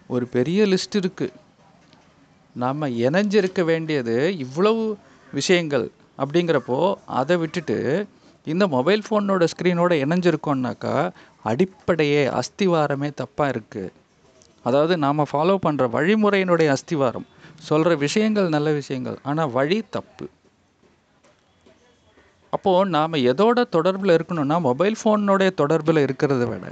ஒரு 0.07 0.25
பெரிய 0.27 0.59
லிஸ்ட் 0.65 0.97
இருக்குது 0.99 1.35
நாம் 2.55 2.93
இணைஞ்சிருக்க 3.05 3.61
வேண்டியது 3.63 4.15
இவ்வளவு 4.37 4.83
விஷயங்கள் 5.39 5.85
அப்படிங்கிறப்போ 6.21 6.79
அதை 7.19 7.35
விட்டுட்டு 7.43 7.77
இந்த 8.47 8.63
மொபைல் 8.75 9.01
ஃபோனோட 9.05 9.45
ஸ்க்ரீனோட 9.53 9.93
இணைஞ்சிருக்கோம்னாக்கா 10.03 10.95
அடிப்படையே 11.49 12.21
அஸ்திவாரமே 12.39 13.09
தப்பாக 13.21 13.53
இருக்குது 13.53 13.93
அதாவது 14.65 14.93
நாம் 15.03 15.29
ஃபாலோ 15.31 15.55
பண்ணுற 15.65 15.83
வழிமுறையினுடைய 15.95 16.69
அஸ்திவாரம். 16.75 17.27
சொல்கிற 17.67 17.91
விஷயங்கள் 18.05 18.47
நல்ல 18.55 18.69
விஷயங்கள் 18.79 19.17
ஆனால் 19.29 19.53
வழி 19.57 19.77
தப்பு. 19.95 20.25
அப்போது 22.53 22.91
நாம் 22.95 23.23
எதோட 23.31 23.63
தொடர்பில் 23.75 24.13
இருக்கணும்னா 24.17 24.57
மொபைல் 24.67 24.95
ஃபோனோடைய 24.99 25.49
தொடர்பில் 25.61 26.03
இருக்கிறத 26.05 26.43
விட 26.51 26.67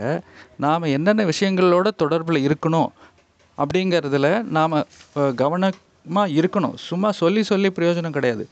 நாம் 0.66 0.94
என்னென்ன 0.96 1.26
விஷயங்களோட 1.32 1.88
தொடர்பில் 2.04 2.46
இருக்கணும் 2.48 2.92
அப்படிங்கிறதுல 3.58 4.30
நாம் 4.58 4.76
சும்மா 6.06 6.24
இருக்கணும். 6.40 6.76
சும்மா 6.90 7.12
சொல்லி 7.22 7.44
சொல்லி 7.52 7.70
பிரயோஜனம் 7.78 8.18
கிடையாது. 8.18 8.46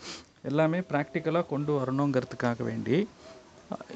எல்லாமே 0.50 0.80
ப்ராக்டிக்கலாக 0.92 1.46
கொண்டு 1.52 1.72
வரணுங்கிறதுக்காக 1.80 2.60
வேண்டி 2.70 2.98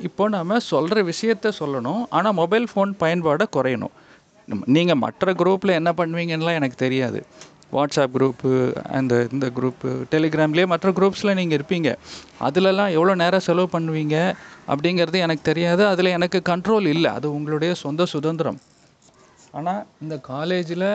இப்போ 0.07 0.23
நாம் 0.35 0.65
சொல்கிற 0.71 0.99
விஷயத்த 1.09 1.47
சொல்லணும். 1.61 2.03
ஆனால் 2.17 2.35
மொபைல் 2.41 2.65
ஃபோன் 2.71 2.91
பயன்பாடை 3.01 3.45
குறையணும். 3.55 3.95
நீங்கள் 4.75 5.01
மற்ற 5.03 5.33
குரூப்பில் 5.41 5.77
என்ன 5.79 5.91
பண்ணுவீங்கன்னெலாம் 5.99 6.57
எனக்கு 6.59 6.77
தெரியாது. 6.85 7.19
வாட்ஸ்அப் 7.75 8.13
குரூப்பு 8.15 8.49
அந்த 8.97 9.13
இந்த 9.35 9.47
குரூப்பு 9.57 9.89
டெலிகிராம்லேயே 10.13 10.67
மற்ற 10.73 10.91
குரூப்ஸில் 10.99 11.37
நீங்கள் 11.39 11.57
இருப்பீங்க. 11.57 11.89
அதிலலாம் 12.47 12.93
எவ்வளோ 12.97 13.15
நேரம் 13.23 13.45
செலவு 13.47 13.67
பண்ணுவீங்க 13.75 14.15
அப்படிங்கிறது 14.71 15.19
எனக்கு 15.25 15.43
தெரியாது. 15.51 15.83
அதில் 15.91 16.15
எனக்கு 16.17 16.41
கண்ட்ரோல் 16.51 16.87
இல்லை. 16.93 17.11
அது 17.17 17.27
உங்களுடைய 17.37 17.73
சொந்த 17.83 18.07
சுதந்திரம். 18.13 18.59
ஆனால் 19.59 19.83
இந்த 20.05 20.17
காலேஜில் 20.31 20.89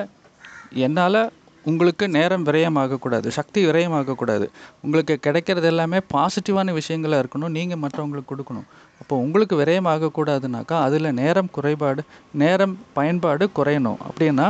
என்னால் 0.87 1.23
உங்களுக்கு 1.71 2.05
நேரம் 2.09 2.47
விரயமாகக்கூடாது 2.47 3.29
சக்தி 3.29 3.61
விரயமாகக்கூடாது. 3.67 4.47
உங்களுக்கு 4.85 5.15
கிடைக்கிறது 5.27 5.67
எல்லாமே 5.67 5.99
பாசிட்டிவான 6.15 6.73
விஷயங்களாக 6.79 7.23
இருக்கணும் 7.25 7.55
நீங்கள் 7.57 7.83
மற்றவங்களுக்கு 7.85 8.33
கொடுக்கணும். 8.33 8.69
அப்போ 9.01 9.17
உங்களுக்கு 9.25 9.57
விரயமாகக்கூடாதுனாக்கா 9.61 10.77
அதில் 10.87 11.09
நேரம் 11.21 11.51
குறைபாடு 11.51 12.03
நேரம் 12.43 12.75
பயன்பாடு 12.93 13.47
குறையணும். 13.59 14.01
அப்படின்னா 14.09 14.47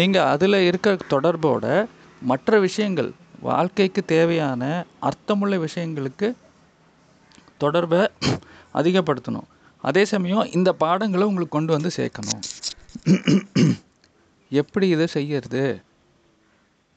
நீங்கள் 0.00 0.28
அதில் 0.34 0.58
இருக்கிற 0.68 0.96
தொடர்போட 1.14 1.64
மற்ற 2.30 2.58
விஷயங்கள் 2.66 3.10
வாழ்க்கைக்கு 3.48 4.02
தேவையான 4.04 4.62
அர்த்தமுள்ள 5.08 5.54
விஷயங்களுக்கு 5.66 6.28
தொடர்பை 7.64 8.02
அதிகப்படுத்தணும். 8.78 9.48
அதே 9.84 10.04
சமயம் 10.12 10.52
இந்த 10.58 10.70
பாடங்களை 10.72 11.24
உங்களுக்கு 11.30 11.56
கொண்டு 11.56 11.72
வந்து 11.76 11.90
சேர்க்கணும். 11.98 12.42
எப்படி 14.62 14.86
இதை 14.88 15.06
செய்யறது? 15.16 15.64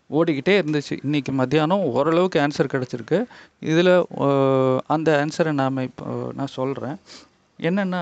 ஓடிக்கிட்டே 0.10 0.54
இருந்துச்சு. 0.62 0.96
இன்றைக்கி 1.06 1.32
மத்தியானம் 1.40 1.86
ஓரளவுக்கு 1.94 2.38
ஆன்சர் 2.44 2.74
கிடச்சிருக்கு. 2.74 3.20
இதில் 3.72 3.94
அந்த 4.96 5.10
ஆன்சரை 5.24 5.52
நாம் 5.62 5.86
இப்போ 5.90 6.06
நான் 6.40 6.56
சொல்கிறேன் 6.60 6.98
என்னென்னா 7.60 8.02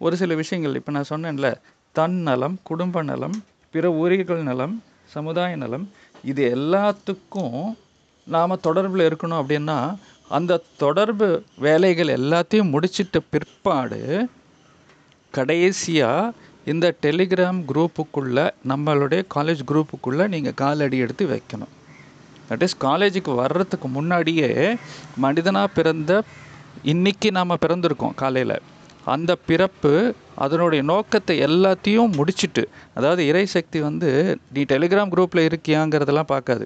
ஒரு 0.00 0.14
சில 0.20 0.34
விஷயங்கள் 0.34 0.78
இப்போ 0.78 0.92
நான் 0.96 1.10
சொன்னேன்ல 1.10 1.48
தன் 1.94 2.18
நலம் 2.28 2.56
குடும்ப 2.68 3.02
நலம் 3.10 3.36
பிற 3.74 3.86
ஊரிகள் 4.02 4.42
நலம் 4.50 4.74
சமுதாய 5.14 5.56
நலம் 5.56 5.86
இது 6.30 6.42
எல்லாத்துக்கும் 6.56 7.58
நாம் 8.26 8.62
தொடர்பில் 8.66 9.08
இருக்கணும் 9.08 9.40
அப்படின்னா 9.42 9.78
அந்த 10.28 10.60
தொடர்பு 10.76 11.28
வேலைகள் 11.58 12.14
எல்லாத்தையும் 12.18 12.72
முடிச்சிட்ட 12.74 13.18
பிற்பாடு 13.32 14.00
கடைசியாக 15.34 16.34
இந்த 16.70 16.86
டெலிகிராம் 17.04 17.60
குரூப்புக்குள்ளே 17.70 18.44
நம்மளுடைய 18.70 19.20
காலேஜ் 19.34 19.62
குரூப்புக்குள்ளே 19.70 20.24
நீங்கள் 20.34 20.58
காலடி 20.60 20.98
எடுத்து 21.04 21.24
வைக்கணும். 21.32 21.72
தட் 22.48 22.64
இஸ் 22.66 22.76
காலேஜுக்கு 22.84 23.32
வர்றதுக்கு 23.40 23.88
முன்னாடியே 23.96 24.50
மனிதனாக 25.24 25.68
பிறந்த 25.78 26.20
இன்னைக்கு 26.92 27.30
நாம் 27.38 27.62
பிறந்திருக்கோம் 27.64 28.14
காலையில். 28.22 28.54
அந்த 29.14 29.32
பிறப்பு 29.48 29.92
அதனுடைய 30.44 30.82
நோக்கத்தை 30.90 31.36
எல்லாத்தையும் 31.46 32.14
முடிச்சிட்டு 32.18 32.62
அதாவது 32.98 33.22
இறை 33.30 33.44
சக்தி 33.54 33.78
வந்து 33.88 34.10
நீ 34.54 34.62
டெலிகிராம் 34.72 35.12
குரூப்பில் 35.14 35.46
இருக்கியாங்கிறதெல்லாம் 35.48 36.30
பார்க்காது. 36.34 36.64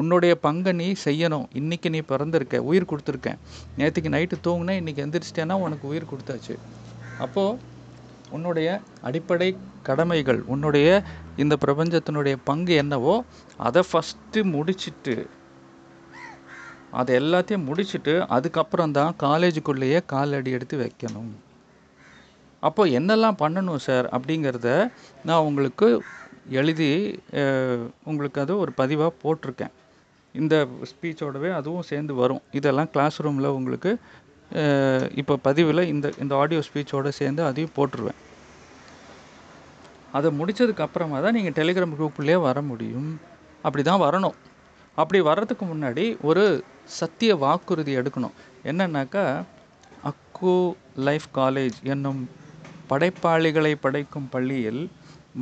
உன்னுடைய 0.00 0.34
பங்கை 0.44 0.74
நீ 0.82 0.90
செய்யணும். 1.06 1.48
இன்றைக்கி 1.62 1.90
நீ 1.96 2.02
பிறந்திருக்க 2.12 2.62
உயிர் 2.70 2.90
கொடுத்துருக்கேன் 2.90 3.40
நேற்றுக்கு 3.78 4.14
நைட்டு 4.16 4.42
தூங்கினா 4.48 4.76
இன்றைக்கி 4.82 5.02
எந்திரிச்சிட்டேன்னா 5.06 5.58
உனக்கு 5.66 5.86
உயிர் 5.92 6.10
கொடுத்தாச்சு. 6.12 6.56
அப்போது 7.26 7.76
உன்னுடைய 8.36 8.68
அடிப்படை 9.08 9.48
கடமைகள் 9.88 10.40
உன்னுடைய 10.52 10.88
இந்த 11.42 11.54
பிரபஞ்சத்தினுடைய 11.64 12.36
பங்கு 12.50 12.74
என்னவோ 12.82 13.14
அதை 13.68 13.82
ஃபஸ்ட்டு 13.90 14.46
முடிச்சுட்டு 14.54 15.16
அதை 16.98 17.12
எல்லாத்தையும் 17.20 17.66
முடிச்சுட்டு 17.68 18.14
அதுக்கப்புறம் 18.36 18.94
தான் 18.98 19.16
காலேஜுக்குள்ளேயே 19.24 19.98
காலடி 20.12 20.50
எடுத்து 20.56 20.76
வைக்கணும். 20.84 21.32
அப்போ 22.68 22.82
என்னெல்லாம் 22.98 23.40
பண்ணணும் 23.42 23.82
சார் 23.86 24.06
அப்படிங்கிறத 24.16 24.70
நான் 25.28 25.46
உங்களுக்கு 25.48 25.88
எழுதி 26.60 26.88
உங்களுக்கு 28.10 28.38
அது 28.44 28.52
ஒரு 28.62 28.72
பதிவாக 28.80 29.12
போட்டிருக்கேன். 29.22 29.74
இந்த 30.34 30.54
ஸ்பீச்சோடவே 30.90 31.50
அதுவும் 31.58 31.88
சேர்ந்து 31.90 32.14
வரும். 32.22 32.42
இதெல்லாம் 32.58 32.90
கிளாஸ் 32.94 33.18
ரூமில் 33.24 33.54
உங்களுக்கு 33.58 33.92
இப்போ 35.20 35.34
பதிவில் 35.46 35.88
இந்த 35.92 36.06
இந்த 36.22 36.32
ஆடியோ 36.36 36.60
ஸ்பீச்சோடு 36.68 37.10
சேர்ந்து 37.20 37.42
அதையும் 37.48 37.74
போட்டுருவேன். 37.76 38.18
அதை 40.12 40.28
முடித்ததுக்கு 40.38 40.84
அப்புறமா 40.86 41.16
தான் 41.24 41.36
நீங்கள் 41.38 41.56
டெலிகிராம் 41.58 41.94
குரூப்லேயே 41.96 42.38
வர 42.48 42.58
முடியும். 42.62 43.10
அப்படி 43.62 43.82
தான் 43.82 44.02
வரணும். 44.06 44.36
அப்படி 44.98 45.18
வர்றதுக்கு 45.30 45.64
முன்னாடி 45.72 46.04
ஒரு 46.28 46.44
சத்திய 46.98 47.30
வாக்குறுதி 47.44 47.92
எடுக்கணும். 48.00 48.36
என்னன்னாக்கா 48.70 49.24
அக்கு 50.10 50.54
லைஃப் 51.08 51.28
காலேஜ் 51.38 51.78
என்னும் 51.94 52.20
படைப்பாளிகளை 52.90 53.72
படைக்கும் 53.84 54.28
பள்ளியில் 54.34 54.82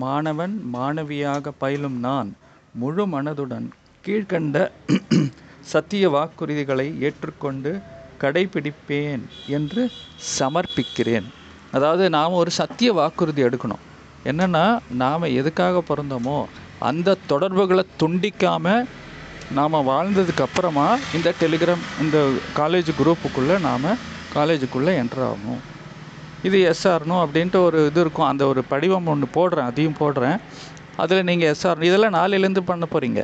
மாணவன் 0.04 0.54
மாணவியாக 0.74 1.52
பயிலும் 1.62 1.98
நான் 2.06 2.30
முழு 2.74 3.04
மனதுடன் 3.14 3.66
கீழ்க்கண்ட 4.04 4.56
சத்திய 5.72 6.08
வாக்குறுதிகளை 6.08 6.86
ஏற்றுக்கொண்டு 7.06 7.70
கடைபிடிப்பேன் 8.22 9.24
என்று 9.56 9.82
சமர்ப்பிக்கிறேன். 10.38 11.26
அதாவது 11.76 12.04
நாம் 12.18 12.38
ஒரு 12.42 12.50
சத்திய 12.60 12.90
வாக்குறுதி 12.98 13.42
எடுக்கணும். 13.48 13.82
என்னென்னா 14.30 14.64
நாம் 15.02 15.34
எதுக்காக 15.40 15.82
பிறந்தோமோ 15.90 16.38
அந்த 16.88 17.18
தொடர்புகளை 17.32 17.84
துண்டிக்காமல் 18.02 18.86
நாம் 19.58 19.86
வாழ்ந்ததுக்கு 19.90 20.42
அப்புறமா 20.46 20.86
இந்த 21.16 21.28
டெலிகிராம் 21.40 21.84
இந்த 22.04 22.18
காலேஜ் 22.60 22.90
குரூப்புக்குள்ளே 23.00 23.56
நாம் 23.68 23.88
காலேஜுக்குள்ளே 24.36 24.92
என்டர் 25.02 25.24
ஆகணும். 25.26 25.60
இது 26.46 26.56
எஸ்ஆர்னோ 26.70 27.16
அப்படின்ட்டு 27.24 27.58
ஒரு 27.66 27.78
இது 27.90 28.00
இருக்கும். 28.04 28.30
அந்த 28.30 28.42
ஒரு 28.52 28.62
படிவம் 28.72 29.10
ஒன்று 29.12 29.28
போடுறேன் 29.36 29.68
அதையும் 29.70 30.00
போடுறேன். 30.02 30.38
அதில் 31.02 31.26
நீங்கள் 31.28 31.50
எஸ்ஆர் 31.52 31.86
இதெல்லாம் 31.88 32.16
நாளையிலேருந்து 32.18 32.62
பண்ண 32.70 32.84
போகிறீங்க 32.92 33.22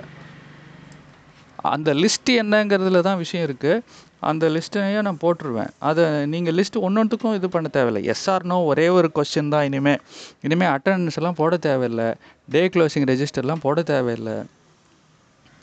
அந்த 1.72 1.90
லிஸ்ட்டு 2.02 2.32
என்னங்கிறதுல 2.42 3.00
தான் 3.06 3.20
விஷயம் 3.25 3.44
இருக்குது 3.49 3.82
அந்த 4.30 4.48
லிஸ்ட்டையும் 4.54 5.06
நான் 5.06 5.22
போட்டுருவேன். 5.24 5.70
அதை 5.88 6.04
நீங்கள் 6.32 6.56
லிஸ்ட்டு 6.58 6.82
ஒன்றுத்துக்கும் 6.88 7.36
இது 7.38 7.48
பண்ண 7.54 7.68
தேவையில்லை. 7.76 8.02
எஸ்ஆர்னோ 8.14 8.56
ஒரே 8.70 8.86
ஒரு 8.96 9.08
கொஸ்டின் 9.16 9.52
தான் 9.54 9.66
இனிமேல் 9.68 10.00
இனிமேல் 10.46 10.72
அட்டண்டன்ஸ் 10.74 11.18
எல்லாம் 11.20 11.38
போட 11.40 11.56
தேவையில்லை. 11.68 12.08
டே 12.54 12.62
க்ளோசிங் 12.74 13.08
ரெஜிஸ்டர்லாம் 13.12 13.64
போட 13.66 13.82
தேவையில்லை. 13.92 14.36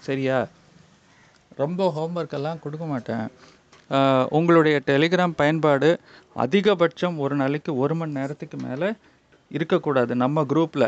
சரியா? 0.08 0.40
ரொம்ப 1.62 1.88
ஹோம்ஒர்க் 1.98 2.36
எல்லாம் 2.40 2.62
கொடுக்க 2.66 2.86
மாட்டேன். 2.94 3.26
உங்களுடைய 4.38 4.76
டெலிகிராம் 4.90 5.40
பயன்பாடு 5.42 5.90
அதிகபட்சம் 6.44 7.16
ஒரு 7.26 7.36
நாளைக்கு 7.42 7.72
ஒரு 7.84 7.96
மணி 8.00 8.14
நேரத்துக்கு 8.20 8.58
மேலே 8.68 8.90
இருக்கக்கூடாது. 9.58 10.14
நம்ம 10.24 10.44
குரூப்பில் 10.52 10.88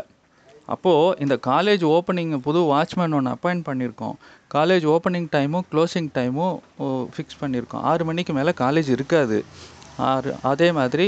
அப்போது 0.66 1.16
இந்த 1.24 1.34
காலேஜ் 1.48 1.84
ஓப்பனிங் 1.94 2.32
புது 2.46 2.60
வாட்ச்மேன் 2.72 3.14
ஒன்று 3.18 3.34
அப்பாயிண்ட் 3.34 3.64
பண்ணியிருக்கோம். 3.68 4.16
காலேஜ் 4.54 4.84
ஓப்பனிங் 4.94 5.28
டைமும் 5.36 5.66
க்ளோசிங் 5.72 6.10
டைமும் 6.18 6.56
ஃபிக்ஸ் 7.14 7.40
பண்ணியிருக்கோம். 7.42 7.84
ஆறு 7.90 8.02
மணிக்கு 8.08 8.32
மேலே 8.38 8.52
காலேஜ் 8.64 8.90
இருக்காது. 8.96 9.38
ஆறு 10.10 10.30
அதே 10.50 10.68
மாதிரி 10.78 11.06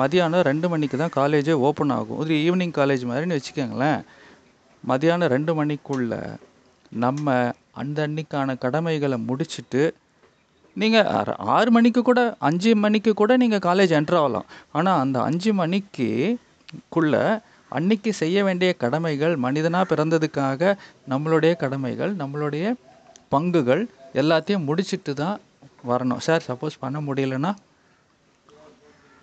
மதியானம் 0.00 0.46
ரெண்டு 0.48 0.66
மணிக்கு 0.72 0.96
தான் 1.02 1.16
காலேஜே 1.20 1.54
ஓப்பன் 1.68 1.94
ஆகும். 1.98 2.18
ஒரு 2.22 2.34
ஈவினிங் 2.46 2.74
காலேஜ் 2.80 3.04
மாதிரின்னு 3.10 3.38
வச்சுக்கோங்களேன். 3.38 4.00
மதியானம் 4.84 5.32
ரெண்டு 5.34 5.52
மணிக்குள்ள 5.60 6.12
நம்ம 7.04 7.36
அந்த 7.80 7.98
அன்னைக்கான 8.08 8.58
கடமைகளை 8.64 9.16
முடிச்சுட்டு 9.28 9.82
நீங்கள் 10.76 11.08
ஆறு 11.56 11.70
மணிக்கு 11.76 12.00
கூட 12.08 12.20
அஞ்சு 12.48 12.72
மணிக்கு 12.84 13.12
கூட 13.20 13.32
நீங்கள் 13.42 13.64
காலேஜ் 13.68 13.92
என்ட்ராகலாம் 13.98 14.24
ஆகலாம். 14.24 14.48
ஆனால் 14.76 15.00
அந்த 15.04 15.18
அஞ்சு 15.28 15.50
மணிக்குள்ள 15.60 17.14
அன்னைக்கு 17.76 18.10
செய்ய 18.12 18.44
வேண்டிய 18.44 18.72
கடமைகள் 18.82 19.34
மனிதனாக 19.36 19.84
பிறந்ததுக்காக 19.92 20.76
நம்மளுடைய 21.12 21.56
கடமைகள் 21.56 22.12
நம்மளுடைய 22.16 22.74
பங்குகள் 23.34 23.82
எல்லாத்தையும் 24.20 24.66
முடிச்சிட்டு 24.68 25.14
தான் 25.14 25.40
வரணும். 25.90 26.22
சார் 26.26 26.46
சப்போஸ் 26.48 26.82
பண்ண 26.84 26.98
முடியலன்னா 27.00 27.52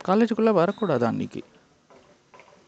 காலேஜுக்குள்ளே 0.07 0.53
வரக்கூடாது 0.61 1.05
அன்னைக்கு? 1.05 1.41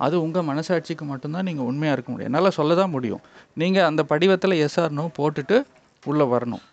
அது 0.05 0.15
உங்கள் 0.21 0.47
மனசாட்சிக்கு 0.47 1.01
மட்டும்தான் 1.01 1.47
நீங்கள் 1.49 1.65
உண்மையாக 1.65 1.95
இருக்க 1.95 2.11
முடியும். 2.11 2.33
என்னால் 2.33 2.57
சொல்ல 2.59 2.75
தான் 2.75 2.93
முடியும். 2.95 3.21
நீங்கள் 3.53 3.87
அந்த 3.89 4.03
படிவத்தில் 4.09 4.65
எஸ்ஆர்னோ 4.65 5.05
போட்டுட்டு 5.19 5.57
உள்ளே 6.05 6.25
வரணும். 6.33 6.63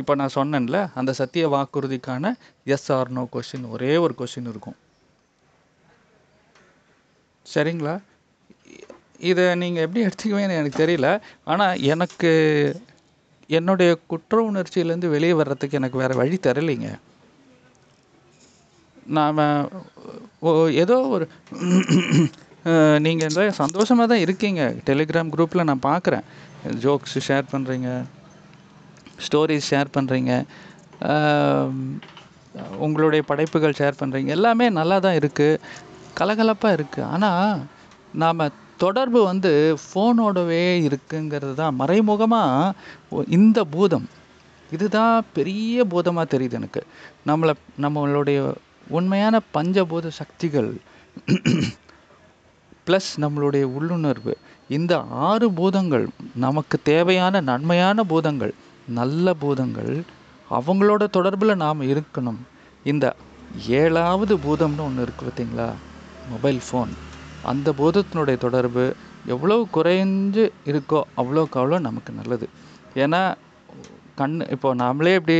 இப்போ 0.00 0.14
நான் 0.14 0.34
சொன்னேன்ல 0.34 0.90
அந்த 0.94 1.12
சத்திய 1.12 1.48
வாக்குறுதிக்கான 1.48 2.34
எஸ்ஆர்னோ 2.66 3.22
கொஷின் 3.32 3.32
கொஸ்டின் 3.34 3.68
ஒரே 3.68 3.96
ஒரு 3.96 4.14
கொஷின் 4.18 4.48
இருக்கும். 4.52 4.76
சரிங்களா? 7.46 7.94
இதை 9.30 9.44
நீங்கள் 9.62 9.84
எப்படி 9.86 10.00
எடுத்துக்குவீங்கன்னு 10.06 10.58
எனக்கு 10.60 10.82
தெரியல. 10.82 11.08
ஆனால் 11.52 11.80
எனக்கு 11.92 12.30
என்னுடைய 13.58 13.90
குற்ற 14.10 14.36
உணர்ச்சியிலேருந்து 14.50 15.14
வெளியே 15.14 15.34
வர்றதுக்கு 15.40 15.78
எனக்கு 15.80 16.00
வேறு 16.02 16.14
வழி 16.20 16.36
தரலைங்க 16.46 16.90
நாம் 19.18 19.40
ஏதோ 20.82 20.96
ஒரு 21.14 21.24
நீங்கள் 23.04 23.28
இந்த 23.28 23.44
சந்தோஷமாக 23.62 24.06
தான் 24.12 24.24
இருக்கீங்க. 24.24 24.62
டெலிகிராம் 24.88 25.32
குரூப்பில் 25.34 25.68
நான் 25.70 25.86
பார்க்குறேன் 25.90 26.26
ஜோக்ஸ் 26.84 27.16
ஷேர் 27.28 27.46
பண்ணுறீங்க 27.54 27.90
ஸ்டோரிஸ் 29.26 29.70
ஷேர் 29.72 29.94
பண்ணுறீங்க 29.96 30.32
உங்களுடைய 32.84 33.22
படைப்புகள் 33.30 33.78
ஷேர் 33.80 34.00
பண்ணுறீங்க 34.00 34.30
எல்லாமே 34.36 34.66
நல்லா 34.78 34.96
தான் 35.06 35.18
இருக்குது 35.20 35.60
கலகலப்பாக 36.20 36.76
இருக்குது 36.78 37.08
ஆனால் 37.14 37.60
நாம் 38.22 38.42
தொடர்பு 38.76 39.20
வந்து 39.30 39.50
ஃபோனோடவே 39.82 40.64
இருக்குங்கிறது 40.88 41.54
தான். 41.54 41.78
மறைமுகமாக 41.80 43.26
இந்த 43.38 43.58
பூதம். 43.74 44.06
இதுதான் 44.70 45.24
பெரிய 45.36 45.84
பூதமாக 45.92 46.26
தெரியுது 46.34 46.56
எனக்கு. 46.60 46.82
நம்மளை 47.30 47.54
நம்மளுடைய 47.84 48.38
உண்மையான 48.98 49.34
பஞ்சபூத 49.56 50.06
சக்திகள் 50.20 50.70
ப்ளஸ் 52.86 53.10
நம்மளுடைய 53.24 53.64
உள்ளுணர்வு. 53.76 54.34
இந்த 54.76 54.92
ஆறு 55.28 55.46
பூதங்கள் 55.58 56.06
நமக்கு 56.44 56.76
தேவையான 56.90 57.40
நன்மையான 57.50 58.04
பூதங்கள் 58.12 58.54
நல்ல 58.98 59.34
பூதங்கள் 59.42 59.92
அவங்களோட 60.50 61.02
தொடர்பில் 61.16 61.60
நாம் 61.64 61.82
இருக்கணும். 61.92 62.40
இந்த 62.84 63.06
ஏழாவது 63.82 64.34
பூதம்னு 64.46 64.86
ஒன்று 64.88 65.04
இருக்குது 65.06 65.28
பார்த்தீங்களா? 65.28 65.68
Mobile 66.34 66.60
phone. 66.66 66.92
அந்த 67.52 67.68
போதத்தினுடைய 67.80 68.36
தொடர்பு 68.46 68.84
எவ்வளவு 69.34 69.62
குறைஞ்சு 69.76 70.44
இருக்கோ 70.70 71.00
அவ்வளோக்கு 71.20 71.58
அவ்வளோ 71.60 71.78
நமக்கு 71.88 72.10
நல்லது. 72.20 72.46
ஏன்னா 73.04 73.20
கண் 74.20 74.34
இப்போ 74.54 74.68
நாமளே 74.82 75.14
இப்படி 75.20 75.36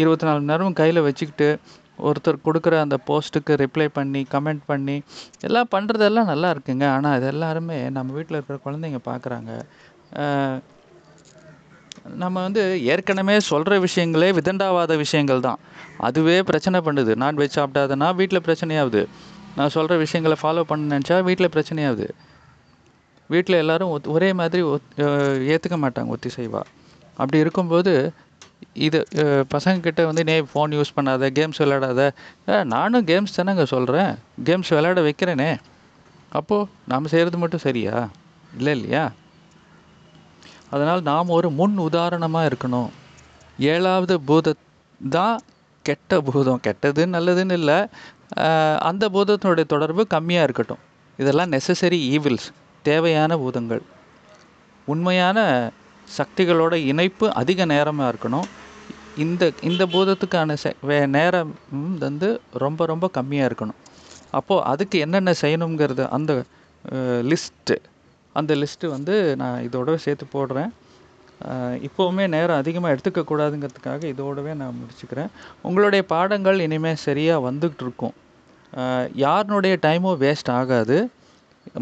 இருபத்தி 0.00 0.24
நாலு 0.26 0.38
மணி 0.40 0.50
நேரமும் 0.50 0.78
கையில் 0.80 1.06
வச்சுக்கிட்டு 1.06 1.48
ஒருத்தர் 2.08 2.44
கொடுக்குற 2.46 2.74
அந்த 2.84 2.96
போஸ்ட்டுக்கு 3.08 3.52
ரிப்ளை 3.62 3.86
பண்ணி 3.96 4.20
கமெண்ட் 4.34 4.62
பண்ணி 4.70 4.96
எல்லாம் 5.46 5.70
பண்ணுறதெல்லாம் 5.74 6.30
நல்லா 6.32 6.48
இருக்குங்க. 6.54 6.84
ஆனால் 6.96 7.14
அது 7.16 7.26
எல்லாருமே 7.32 7.78
நம்ம 7.96 8.14
வீட்டில் 8.18 8.38
இருக்கிற 8.38 8.58
குழந்தைங்க 8.66 9.00
பார்க்குறாங்க 9.10 9.50
நம்ம 12.22 12.36
வந்து 12.46 12.62
ஏற்கனவே 12.92 13.34
சொல்கிற 13.50 13.74
விஷயங்களே 13.86 14.28
விதண்டாவாத 14.38 14.92
விஷயங்கள் 15.02 15.44
தான். 15.48 15.60
அதுவே 16.06 16.36
பிரச்சனை 16.50 16.78
பண்ணுது. 16.86 17.12
நான்வெஜ் 17.22 17.58
சாப்பிடாதனா 17.58 18.08
வீட்டில் 18.20 18.46
பிரச்சனையாகுது 18.46 19.02
நான் 19.60 19.74
சொல்கிற 19.76 19.96
விஷயங்களை 20.04 20.38
ஃபாலோ 20.42 20.64
பண்ண 20.70 20.90
நினச்சா 20.94 21.16
வீட்டில் 21.28 21.54
பிரச்சனையாகுது 21.56 22.08
வீட்டில் 23.30 23.62
எல்லாரும் 23.62 23.92
ஒத் 23.94 24.10
ஒரே 24.14 24.28
மாதிரி 24.40 24.62
ஒத் 24.72 24.88
ஏற்றுக்க 25.52 25.76
மாட்டாங்க 25.84 26.14
ஒத்திசைவாக 26.16 26.66
அப்படி 27.20 27.38
இருக்கும்போது 27.44 27.92
இது 28.86 28.98
பசங்கக்கிட்ட 29.54 30.00
வந்து 30.08 30.22
நே 30.28 30.34
ஃபோன் 30.50 30.72
யூஸ் 30.76 30.94
பண்ணாத 30.96 31.28
கேம்ஸ் 31.38 31.60
விளையாடாத. 31.62 32.00
நானும் 32.72 33.06
கேம்ஸ் 33.10 33.36
தானேங்க 33.36 33.64
சொல்கிறேன் 33.72 34.10
கேம்ஸ் 34.48 34.70
விளையாட 34.76 35.00
வைக்கிறேனே. 35.06 35.50
அப்போது 36.38 36.68
நாம் 36.90 37.10
செய்கிறது 37.12 37.38
மட்டும் 37.42 37.64
சரியா? 37.66 37.94
இல்லை 38.58 38.72
இல்லையா? 38.76 39.04
அதனால் 40.74 41.02
நாம் 41.10 41.34
ஒரு 41.38 41.48
முன் 41.60 41.76
உதாரணமாக 41.86 42.48
இருக்கணும். 42.50 42.90
ஏழாவது 43.72 44.16
பூத 44.28 44.54
தான் 45.00 45.36
கெட்ட 45.84 46.20
பூதம். 46.28 46.62
கெட்டது 46.66 47.04
நல்லதுன்னு 47.16 47.56
இல்லை. 47.60 47.78
அந்த 48.88 49.04
பூதத்தினுடைய 49.14 49.66
தொடர்பு 49.74 50.02
கம்மியாக 50.14 50.46
இருக்கட்டும். 50.46 50.82
இதெல்லாம் 51.18 51.52
நெசசரி 51.54 51.98
ஈவில்ஸ் 52.14 52.48
தேவையான 52.88 53.36
பூதங்கள். 53.42 53.82
உண்மையான 54.92 55.38
சக்திகளோட 56.18 56.74
இணைப்பு 56.92 57.26
அதிக 57.40 57.64
நேரமாக 57.72 58.10
இருக்கணும். 58.12 58.48
இந்த 59.24 59.44
இந்த 59.68 59.82
பூதத்துக்கான 59.94 60.54
செ 60.62 60.70
வே 60.88 60.98
நேரம் 61.16 61.52
வந்து 62.04 62.28
ரொம்ப 62.64 62.86
ரொம்ப 62.92 63.06
கம்மியாக 63.16 63.48
இருக்கணும். 63.50 63.78
அப்போது 64.38 64.64
அதுக்கு 64.72 64.96
என்னென்ன 65.04 65.30
செய்யணுங்கிறது 65.42 66.04
அந்த 66.16 66.32
லிஸ்ட்டு 67.30 67.76
அந்த 68.34 68.52
லிஸ்ட்டு 68.60 68.92
வந்து 68.96 69.14
நான் 69.40 69.64
இதோட 69.68 69.94
சேர்த்து 70.04 70.26
போடுறேன். 70.34 70.70
இப்போவுமே 71.86 72.24
நேரம் 72.34 72.60
அதிகமாக 72.62 72.94
எடுத்துக்கக்கூடாதுங்கிறதுக்காக 72.94 74.02
இதோடவே 74.14 74.52
நான் 74.62 74.80
முடிச்சுக்கிறேன். 74.80 75.30
உங்களுடைய 75.66 76.02
பாடங்கள் 76.12 76.58
இனிமேல் 76.66 77.02
சரியாக 77.06 77.44
வந்துகிட்டு 77.50 77.84
இருக்கும். 77.86 78.14
யாருனுடைய 79.24 79.76
டைமும் 79.86 80.20
வேஸ்ட் 80.24 80.50
ஆகாது. 80.58 80.98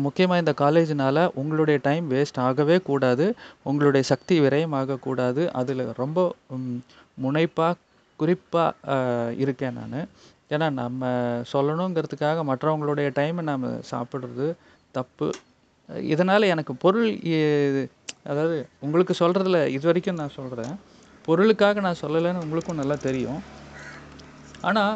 முக்கியமாக 0.05 0.42
இந்த 0.42 0.53
காலேஜினால் 0.62 1.23
உங்களுடைய 1.40 1.79
டைம் 1.88 2.07
வேஸ்ட் 2.14 2.40
ஆகவே 2.47 2.77
கூடாது. 2.88 3.27
உங்களுடைய 3.68 4.05
சக்தி 4.12 4.37
விரயம் 4.44 4.77
ஆகக்கூடாது 4.81 5.42
அதில் 5.61 5.85
ரொம்ப 6.03 6.18
முனைப்பாக 7.25 7.81
குறிப்பாக 8.21 8.97
இருக்கேன் 9.44 9.79
நான். 9.81 10.01
ஏன்னா 10.55 10.66
நம்ம 10.81 11.11
சொல்லணுங்கிறதுக்காக 11.53 12.44
மற்றவங்களுடைய 12.51 13.09
டைமை 13.18 13.42
நாம் 13.51 13.66
சாப்பிட்றது 13.92 14.47
தப்பு. 14.99 15.29
இதனால் 16.09 16.42
எனக்கு 16.42 16.77
பொருள் 16.77 17.11
அதாவது 18.24 18.57
உங்களுக்கு 18.79 19.14
சொல்கிறதுல 19.18 19.66
இது 19.66 19.87
வரைக்கும் 19.87 20.14
நான் 20.14 20.35
சொல்கிறேன் 20.35 20.74
பொருளுக்காக 21.24 21.81
நான் 21.81 22.01
சொல்லலைன்னு 22.01 22.42
உங்களுக்கும் 22.42 22.77
நல்லா 22.77 22.94
தெரியும். 23.01 23.40
ஆனால் 24.61 24.94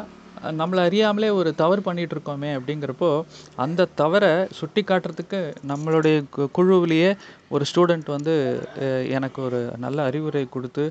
நம்மளை 0.59 0.77
அறியாமலே 0.77 1.29
ஒரு 1.29 1.55
தவறு 1.55 1.81
பண்ணிகிட்ருக்கோமே 1.81 2.49
இருக்கோமே 2.49 2.57
அப்படிங்கிறப்போ 2.57 3.09
அந்த 3.55 3.85
தவறை 3.95 4.47
சுட்டி 4.51 4.83
காட்டுறதுக்கு 4.83 5.39
நம்மளுடைய 5.67 6.23
கு- 6.35 6.49
குழுவிலேயே 6.57 7.09
ஒரு 7.49 7.65
ஸ்டூடெண்ட் 7.65 8.05
வந்து 8.05 8.33
எனக்கு 9.09 9.41
ஒரு 9.43 9.71
நல்ல 9.77 10.03
அறிவுரை 10.03 10.49
கொடுத்து 10.49 10.85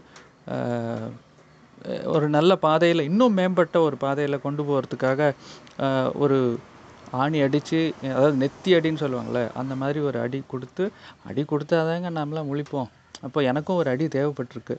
ஒரு 2.07 2.29
நல்ல 2.29 2.57
பாதையில் 2.57 3.03
இன்னும் 3.03 3.33
மேம்பட்ட 3.33 3.81
ஒரு 3.81 3.97
பாதையில் 3.97 4.41
கொண்டு 4.41 4.63
போகிறதுக்காக 4.63 5.23
ஒரு 6.15 6.39
ஆணி 7.21 7.39
அடித்து 7.47 7.79
அதாவது 8.15 8.37
நெத்தி 8.43 8.71
அடின்னு 8.77 9.03
சொல்லுவாங்கள்ல 9.05 9.41
அந்த 9.61 9.75
மாதிரி 9.81 10.01
ஒரு 10.09 10.19
அடி 10.25 10.39
கொடுத்து 10.53 10.85
அடி 11.29 11.43
கொடுத்தாதாங்க 11.53 12.11
நம்மளாம் 12.19 12.51
முழிப்போம். 12.51 12.91
அப்போ 13.27 13.39
எனக்கும் 13.51 13.81
ஒரு 13.81 13.89
அடி 13.95 14.07
தேவைப்பட்டிருக்கு. 14.17 14.77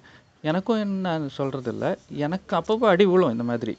எனக்கும் 0.50 0.82
என்ன 0.86 1.12
சொல்கிறது 1.40 1.72
இல்லை 1.74 1.90
எனக்கு 2.26 2.54
அப்பப்போ 2.60 2.88
அடி 2.94 3.06
விழும் 3.12 3.34
இந்த 3.36 3.46
மாதிரி. 3.52 3.74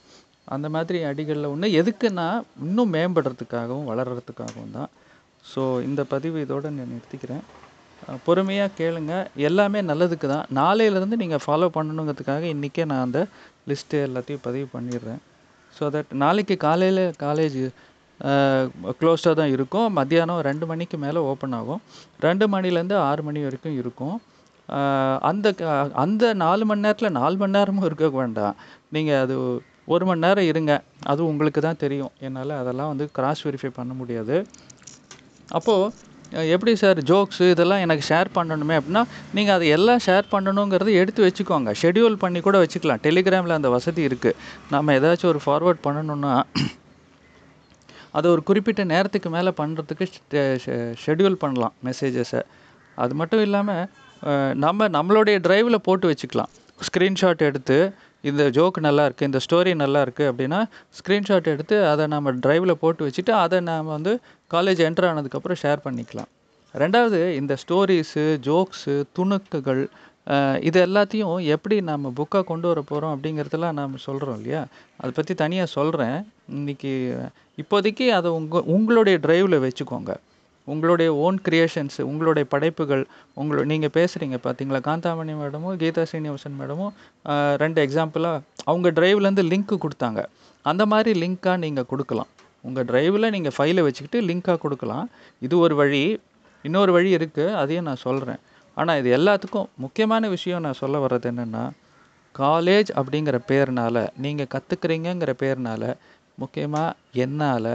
அந்த 0.54 0.66
மாதிரி 0.74 0.98
அடிகளில் 1.10 1.50
ஒன்று 1.52 1.68
எதுக்குன்னா 1.80 2.28
இன்னும் 2.66 2.94
மேம்படுறதுக்காகவும் 2.96 3.88
வளர்கிறதுக்காகவும் 3.90 4.74
தான். 4.78 4.90
ஸோ 5.50 5.62
இந்த 5.88 6.00
பதிவு 6.14 6.36
இதோடு 6.44 6.70
நான் 6.78 6.92
நிறுத்திக்கிறேன். 6.94 7.44
பொறுமையாக 8.26 8.76
கேளுங்க. 8.80 9.14
எல்லாமே 9.48 9.80
நல்லதுக்கு 9.90 10.26
தான். 10.34 10.46
நாளையிலேருந்து 10.60 11.20
நீங்கள் 11.22 11.42
ஃபாலோ 11.44 11.68
பண்ணணுங்கிறதுக்காக 11.76 12.44
இன்றைக்கே 12.54 12.84
நான் 12.90 13.04
அந்த 13.06 13.20
லிஸ்ட்டு 13.70 14.02
எல்லாத்தையும் 14.08 14.44
பதிவு 14.46 14.66
பண்ணிடுறேன். 14.74 15.20
ஸோ 15.76 15.84
தட் 15.94 16.12
நாளைக்கு 16.24 16.56
காலையில் 16.66 17.04
காலேஜ் 17.24 17.60
க்ளோஸ்டாக 18.20 19.34
தான் 19.34 19.50
இருக்கும். 19.50 19.92
மத்தியானம் 19.92 20.40
ரெண்டு 20.40 20.66
மணிக்கு 20.66 20.98
மேலே 20.98 21.18
ஓப்பன் 21.18 21.52
ஆகும். 21.52 21.82
ரெண்டு 22.20 22.48
மணிலேருந்து 22.48 22.94
ஆறு 22.94 23.22
மணி 23.22 23.42
வரைக்கும் 23.42 23.78
இருக்கும். 23.78 24.20
அந்த 25.20 25.52
க- 25.52 25.90
அந்த 25.92 26.32
நாலு 26.32 26.64
மணி 26.64 26.80
நேரத்தில் 26.80 27.10
நாலு 27.10 27.36
மணி 27.36 27.50
நேரமும் 27.50 27.84
இருக்க 27.84 28.08
வேண்டாம். 28.08 28.56
நீங்கள் 28.88 29.20
அது 29.20 29.62
ஒரு 29.86 30.06
மணி 30.06 30.20
நேரம் 30.20 30.44
இருங்க. 30.44 30.82
அது 31.02 31.26
உங்களுக்கு 31.26 31.60
தான் 31.60 31.76
தெரியும். 31.76 32.10
என்னால் 32.20 32.50
அதெல்லாம் 32.50 32.88
வந்து 32.88 33.10
கிராஸ் 33.10 33.46
வெரிஃபை 33.46 33.70
பண்ண 33.74 33.92
முடியாது. 33.92 34.46
அப்போது 35.48 35.94
எப்படி 36.30 36.76
சார் 36.76 36.98
ஜோக்ஸு 36.98 37.50
இதெல்லாம் 37.50 37.78
எனக்கு 37.78 38.14
ஷேர் 38.14 38.26
பண்ணணுமே 38.34 38.80
அப்படின்னா 38.80 39.04
நீங்கள் 39.34 39.54
அதை 39.54 39.68
எல்லாம் 39.68 39.98
ஷேர் 40.06 40.22
பண்ணணுங்கிறத 40.32 40.92
எடுத்து 40.92 41.26
வச்சுக்கோங்க. 41.26 41.74
ஷெடியூல் 41.82 42.14
பண்ணி 42.14 42.40
கூட 42.40 42.62
வச்சுக்கலாம். 42.62 42.98
டெலிகிராமில் 43.02 43.52
அந்த 43.52 43.70
வசதி 43.70 44.06
இருக்குது 44.06 44.32
நம்ம 44.70 44.92
ஏதாச்சும் 44.92 45.34
ஒரு 45.34 45.40
ஃபார்வர்ட் 45.46 45.86
பண்ணணுன்னா 45.86 46.42
அது 48.18 48.26
ஒரு 48.34 48.42
குறிப்பிட்ட 48.48 48.82
நேரத்துக்கு 48.94 49.28
மேலே 49.36 49.50
பண்ணுறதுக்கு 49.60 50.06
ஷெட்யூல் 51.04 51.40
பண்ணலாம் 51.44 51.74
மெசேஜஸை 51.88 52.42
அது 53.04 53.12
மட்டும் 53.20 53.44
இல்லாமல் 53.46 53.84
நம்ம 54.64 54.88
நம்மளுடைய 54.96 55.36
டிரைவில் 55.46 55.84
போட்டு 55.86 56.06
வச்சுக்கலாம். 56.10 56.52
ஸ்க்ரீன்ஷாட் 56.86 57.42
எடுத்து 57.48 57.78
இந்த 58.28 58.42
ஜோக் 58.56 58.78
நல்லா 58.86 59.02
இருக்குது 59.06 59.28
இந்த 59.30 59.40
ஸ்டோரி 59.46 59.72
நல்லா 59.82 60.00
இருக்குது 60.06 60.28
அப்படின்னா 60.30 60.60
ஸ்க்ரீன்ஷாட் 60.98 61.50
எடுத்து 61.54 61.76
அதை 61.92 62.04
நம்ம 62.14 62.32
டிரைவில் 62.44 62.80
போட்டு 62.82 63.02
வச்சுட்டு 63.08 63.32
அதை 63.44 63.58
நாம் 63.70 63.92
வந்து 63.96 64.12
காலேஜ் 64.54 64.80
என்டர் 64.88 65.08
ஆனதுக்கப்புறம் 65.10 65.60
ஷேர் 65.62 65.84
பண்ணிக்கலாம். 65.86 66.30
ரெண்டாவது 66.82 67.20
இந்த 67.40 67.54
ஸ்டோரிஸு 67.62 68.24
ஜோக்ஸு 68.46 68.94
துணுக்குகள் 69.16 69.82
இது 70.68 70.78
எல்லாத்தையும் 70.86 71.38
எப்படி 71.54 71.76
நம்ம 71.88 72.12
புக்காக 72.18 72.44
கொண்டு 72.50 72.66
வர 72.70 72.80
போகிறோம் 72.90 73.14
அப்படிங்கிறதெல்லாம் 73.14 73.78
நாம் 73.80 74.04
சொல்கிறோம் 74.04 74.36
இல்லையா? 74.38 74.62
அதை 75.00 75.10
பற்றி 75.16 75.34
தனியாக 75.42 75.74
சொல்கிறேன் 75.78 76.16
இன்னைக்கு 76.58 76.92
இப்போதைக்கு 77.62 78.06
அதை 78.18 78.28
உங்கள் 78.38 78.68
உங்களுடைய 78.74 79.16
ட்ரைவில் 79.26 79.56
வச்சுக்கோங்க. 79.64 80.12
உங்களுடைய 80.72 81.08
ஓன் 81.24 81.38
கிரியேஷன்ஸ் 81.46 81.98
உங்களுடைய 82.10 82.44
படைப்புகள் 82.52 83.02
உங்களோ 83.40 83.64
நீங்கள் 83.72 83.94
பேசுகிறீங்க 83.98 84.36
பார்த்தீங்களா 84.46 84.80
காந்தாமணி 84.88 85.34
மேடமும் 85.40 85.76
கீதா 85.82 86.04
சீனிவாசன் 86.12 86.56
மேடமும் 86.60 86.94
ரெண்டு 87.62 87.80
எக்ஸாம்பிளாக 87.86 88.40
அவங்க 88.70 88.90
ட்ரைவ்லேருந்து 88.98 89.44
லிங்க் 89.52 89.74
கொடுத்தாங்க. 89.84 90.22
அந்த 90.70 90.82
மாதிரி 90.92 91.12
லிங்க்காக 91.22 91.58
நீங்கள் 91.64 91.88
கொடுக்கலாம். 91.92 92.30
உங்கள் 92.68 92.86
ட்ரைவில் 92.90 93.32
நீங்கள் 93.36 93.54
ஃபைலை 93.56 93.82
வச்சுக்கிட்டு 93.86 94.20
லிங்க்காக 94.30 94.58
கொடுக்கலாம். 94.64 95.06
இது 95.46 95.54
ஒரு 95.64 95.76
வழி. 95.82 96.02
இன்னொரு 96.64 96.92
வழி 96.96 97.10
இருக்குது 97.16 97.56
அதையும் 97.62 97.88
நான் 97.90 98.04
சொல்கிறேன் 98.08 98.40
ஆனால் 98.76 98.98
இது 99.00 99.08
எல்லாத்துக்கும் 99.18 99.68
முக்கியமான 99.84 100.28
விஷயம் 100.36 100.64
நான் 100.66 100.80
சொல்ல 100.82 100.98
வர்றது 101.04 101.28
என்னென்னா 101.32 101.64
காலேஜ் 102.34 102.90
அப்படிங்கிற 103.00 103.36
பேர்னால் 103.50 104.02
நீங்கள் 104.24 104.50
கற்றுக்குறீங்கங்கிற 104.54 105.32
பேர்னால 105.42 105.92
முக்கியமாக 106.42 106.96
என்னால் 107.24 107.72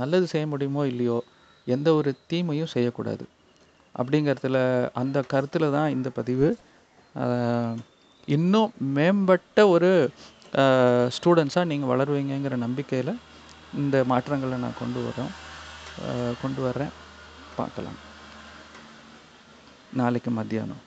நல்லது 0.00 0.26
செய்ய 0.32 0.46
முடியுமோ 0.52 0.82
இல்லையோ 0.92 1.18
எந்த 1.66 1.88
ஒரு 1.98 2.10
தீமையும் 2.30 2.72
செய்யக்கூடாது. 2.74 3.24
அப்படிங்கிறதுல 3.94 4.58
அந்த 5.00 5.18
கருத்தில் 5.32 5.74
தான் 5.76 5.92
இந்த 5.96 6.08
பதிவு. 6.18 6.48
இன்னும் 8.36 8.70
மேம்பட்ட 8.96 9.68
ஒரு 9.74 9.90
ஸ்டூடெண்ட்ஸாக 11.16 11.70
நீங்கள் 11.72 11.92
வளருவீங்கங்கிற 11.92 12.56
நம்பிக்கையில் 12.66 13.12
இந்த 13.82 13.96
மாற்றங்களை 14.12 14.58
நான் 14.64 14.80
கொண்டு 14.82 15.00
வரோம் 15.06 15.32
கொண்டு 16.42 16.60
வர்றேன். 16.66 16.92
பார்க்கலாம். 17.60 17.98
நாளைக்கு 19.94 20.30
மத்தியானம் 20.30 20.82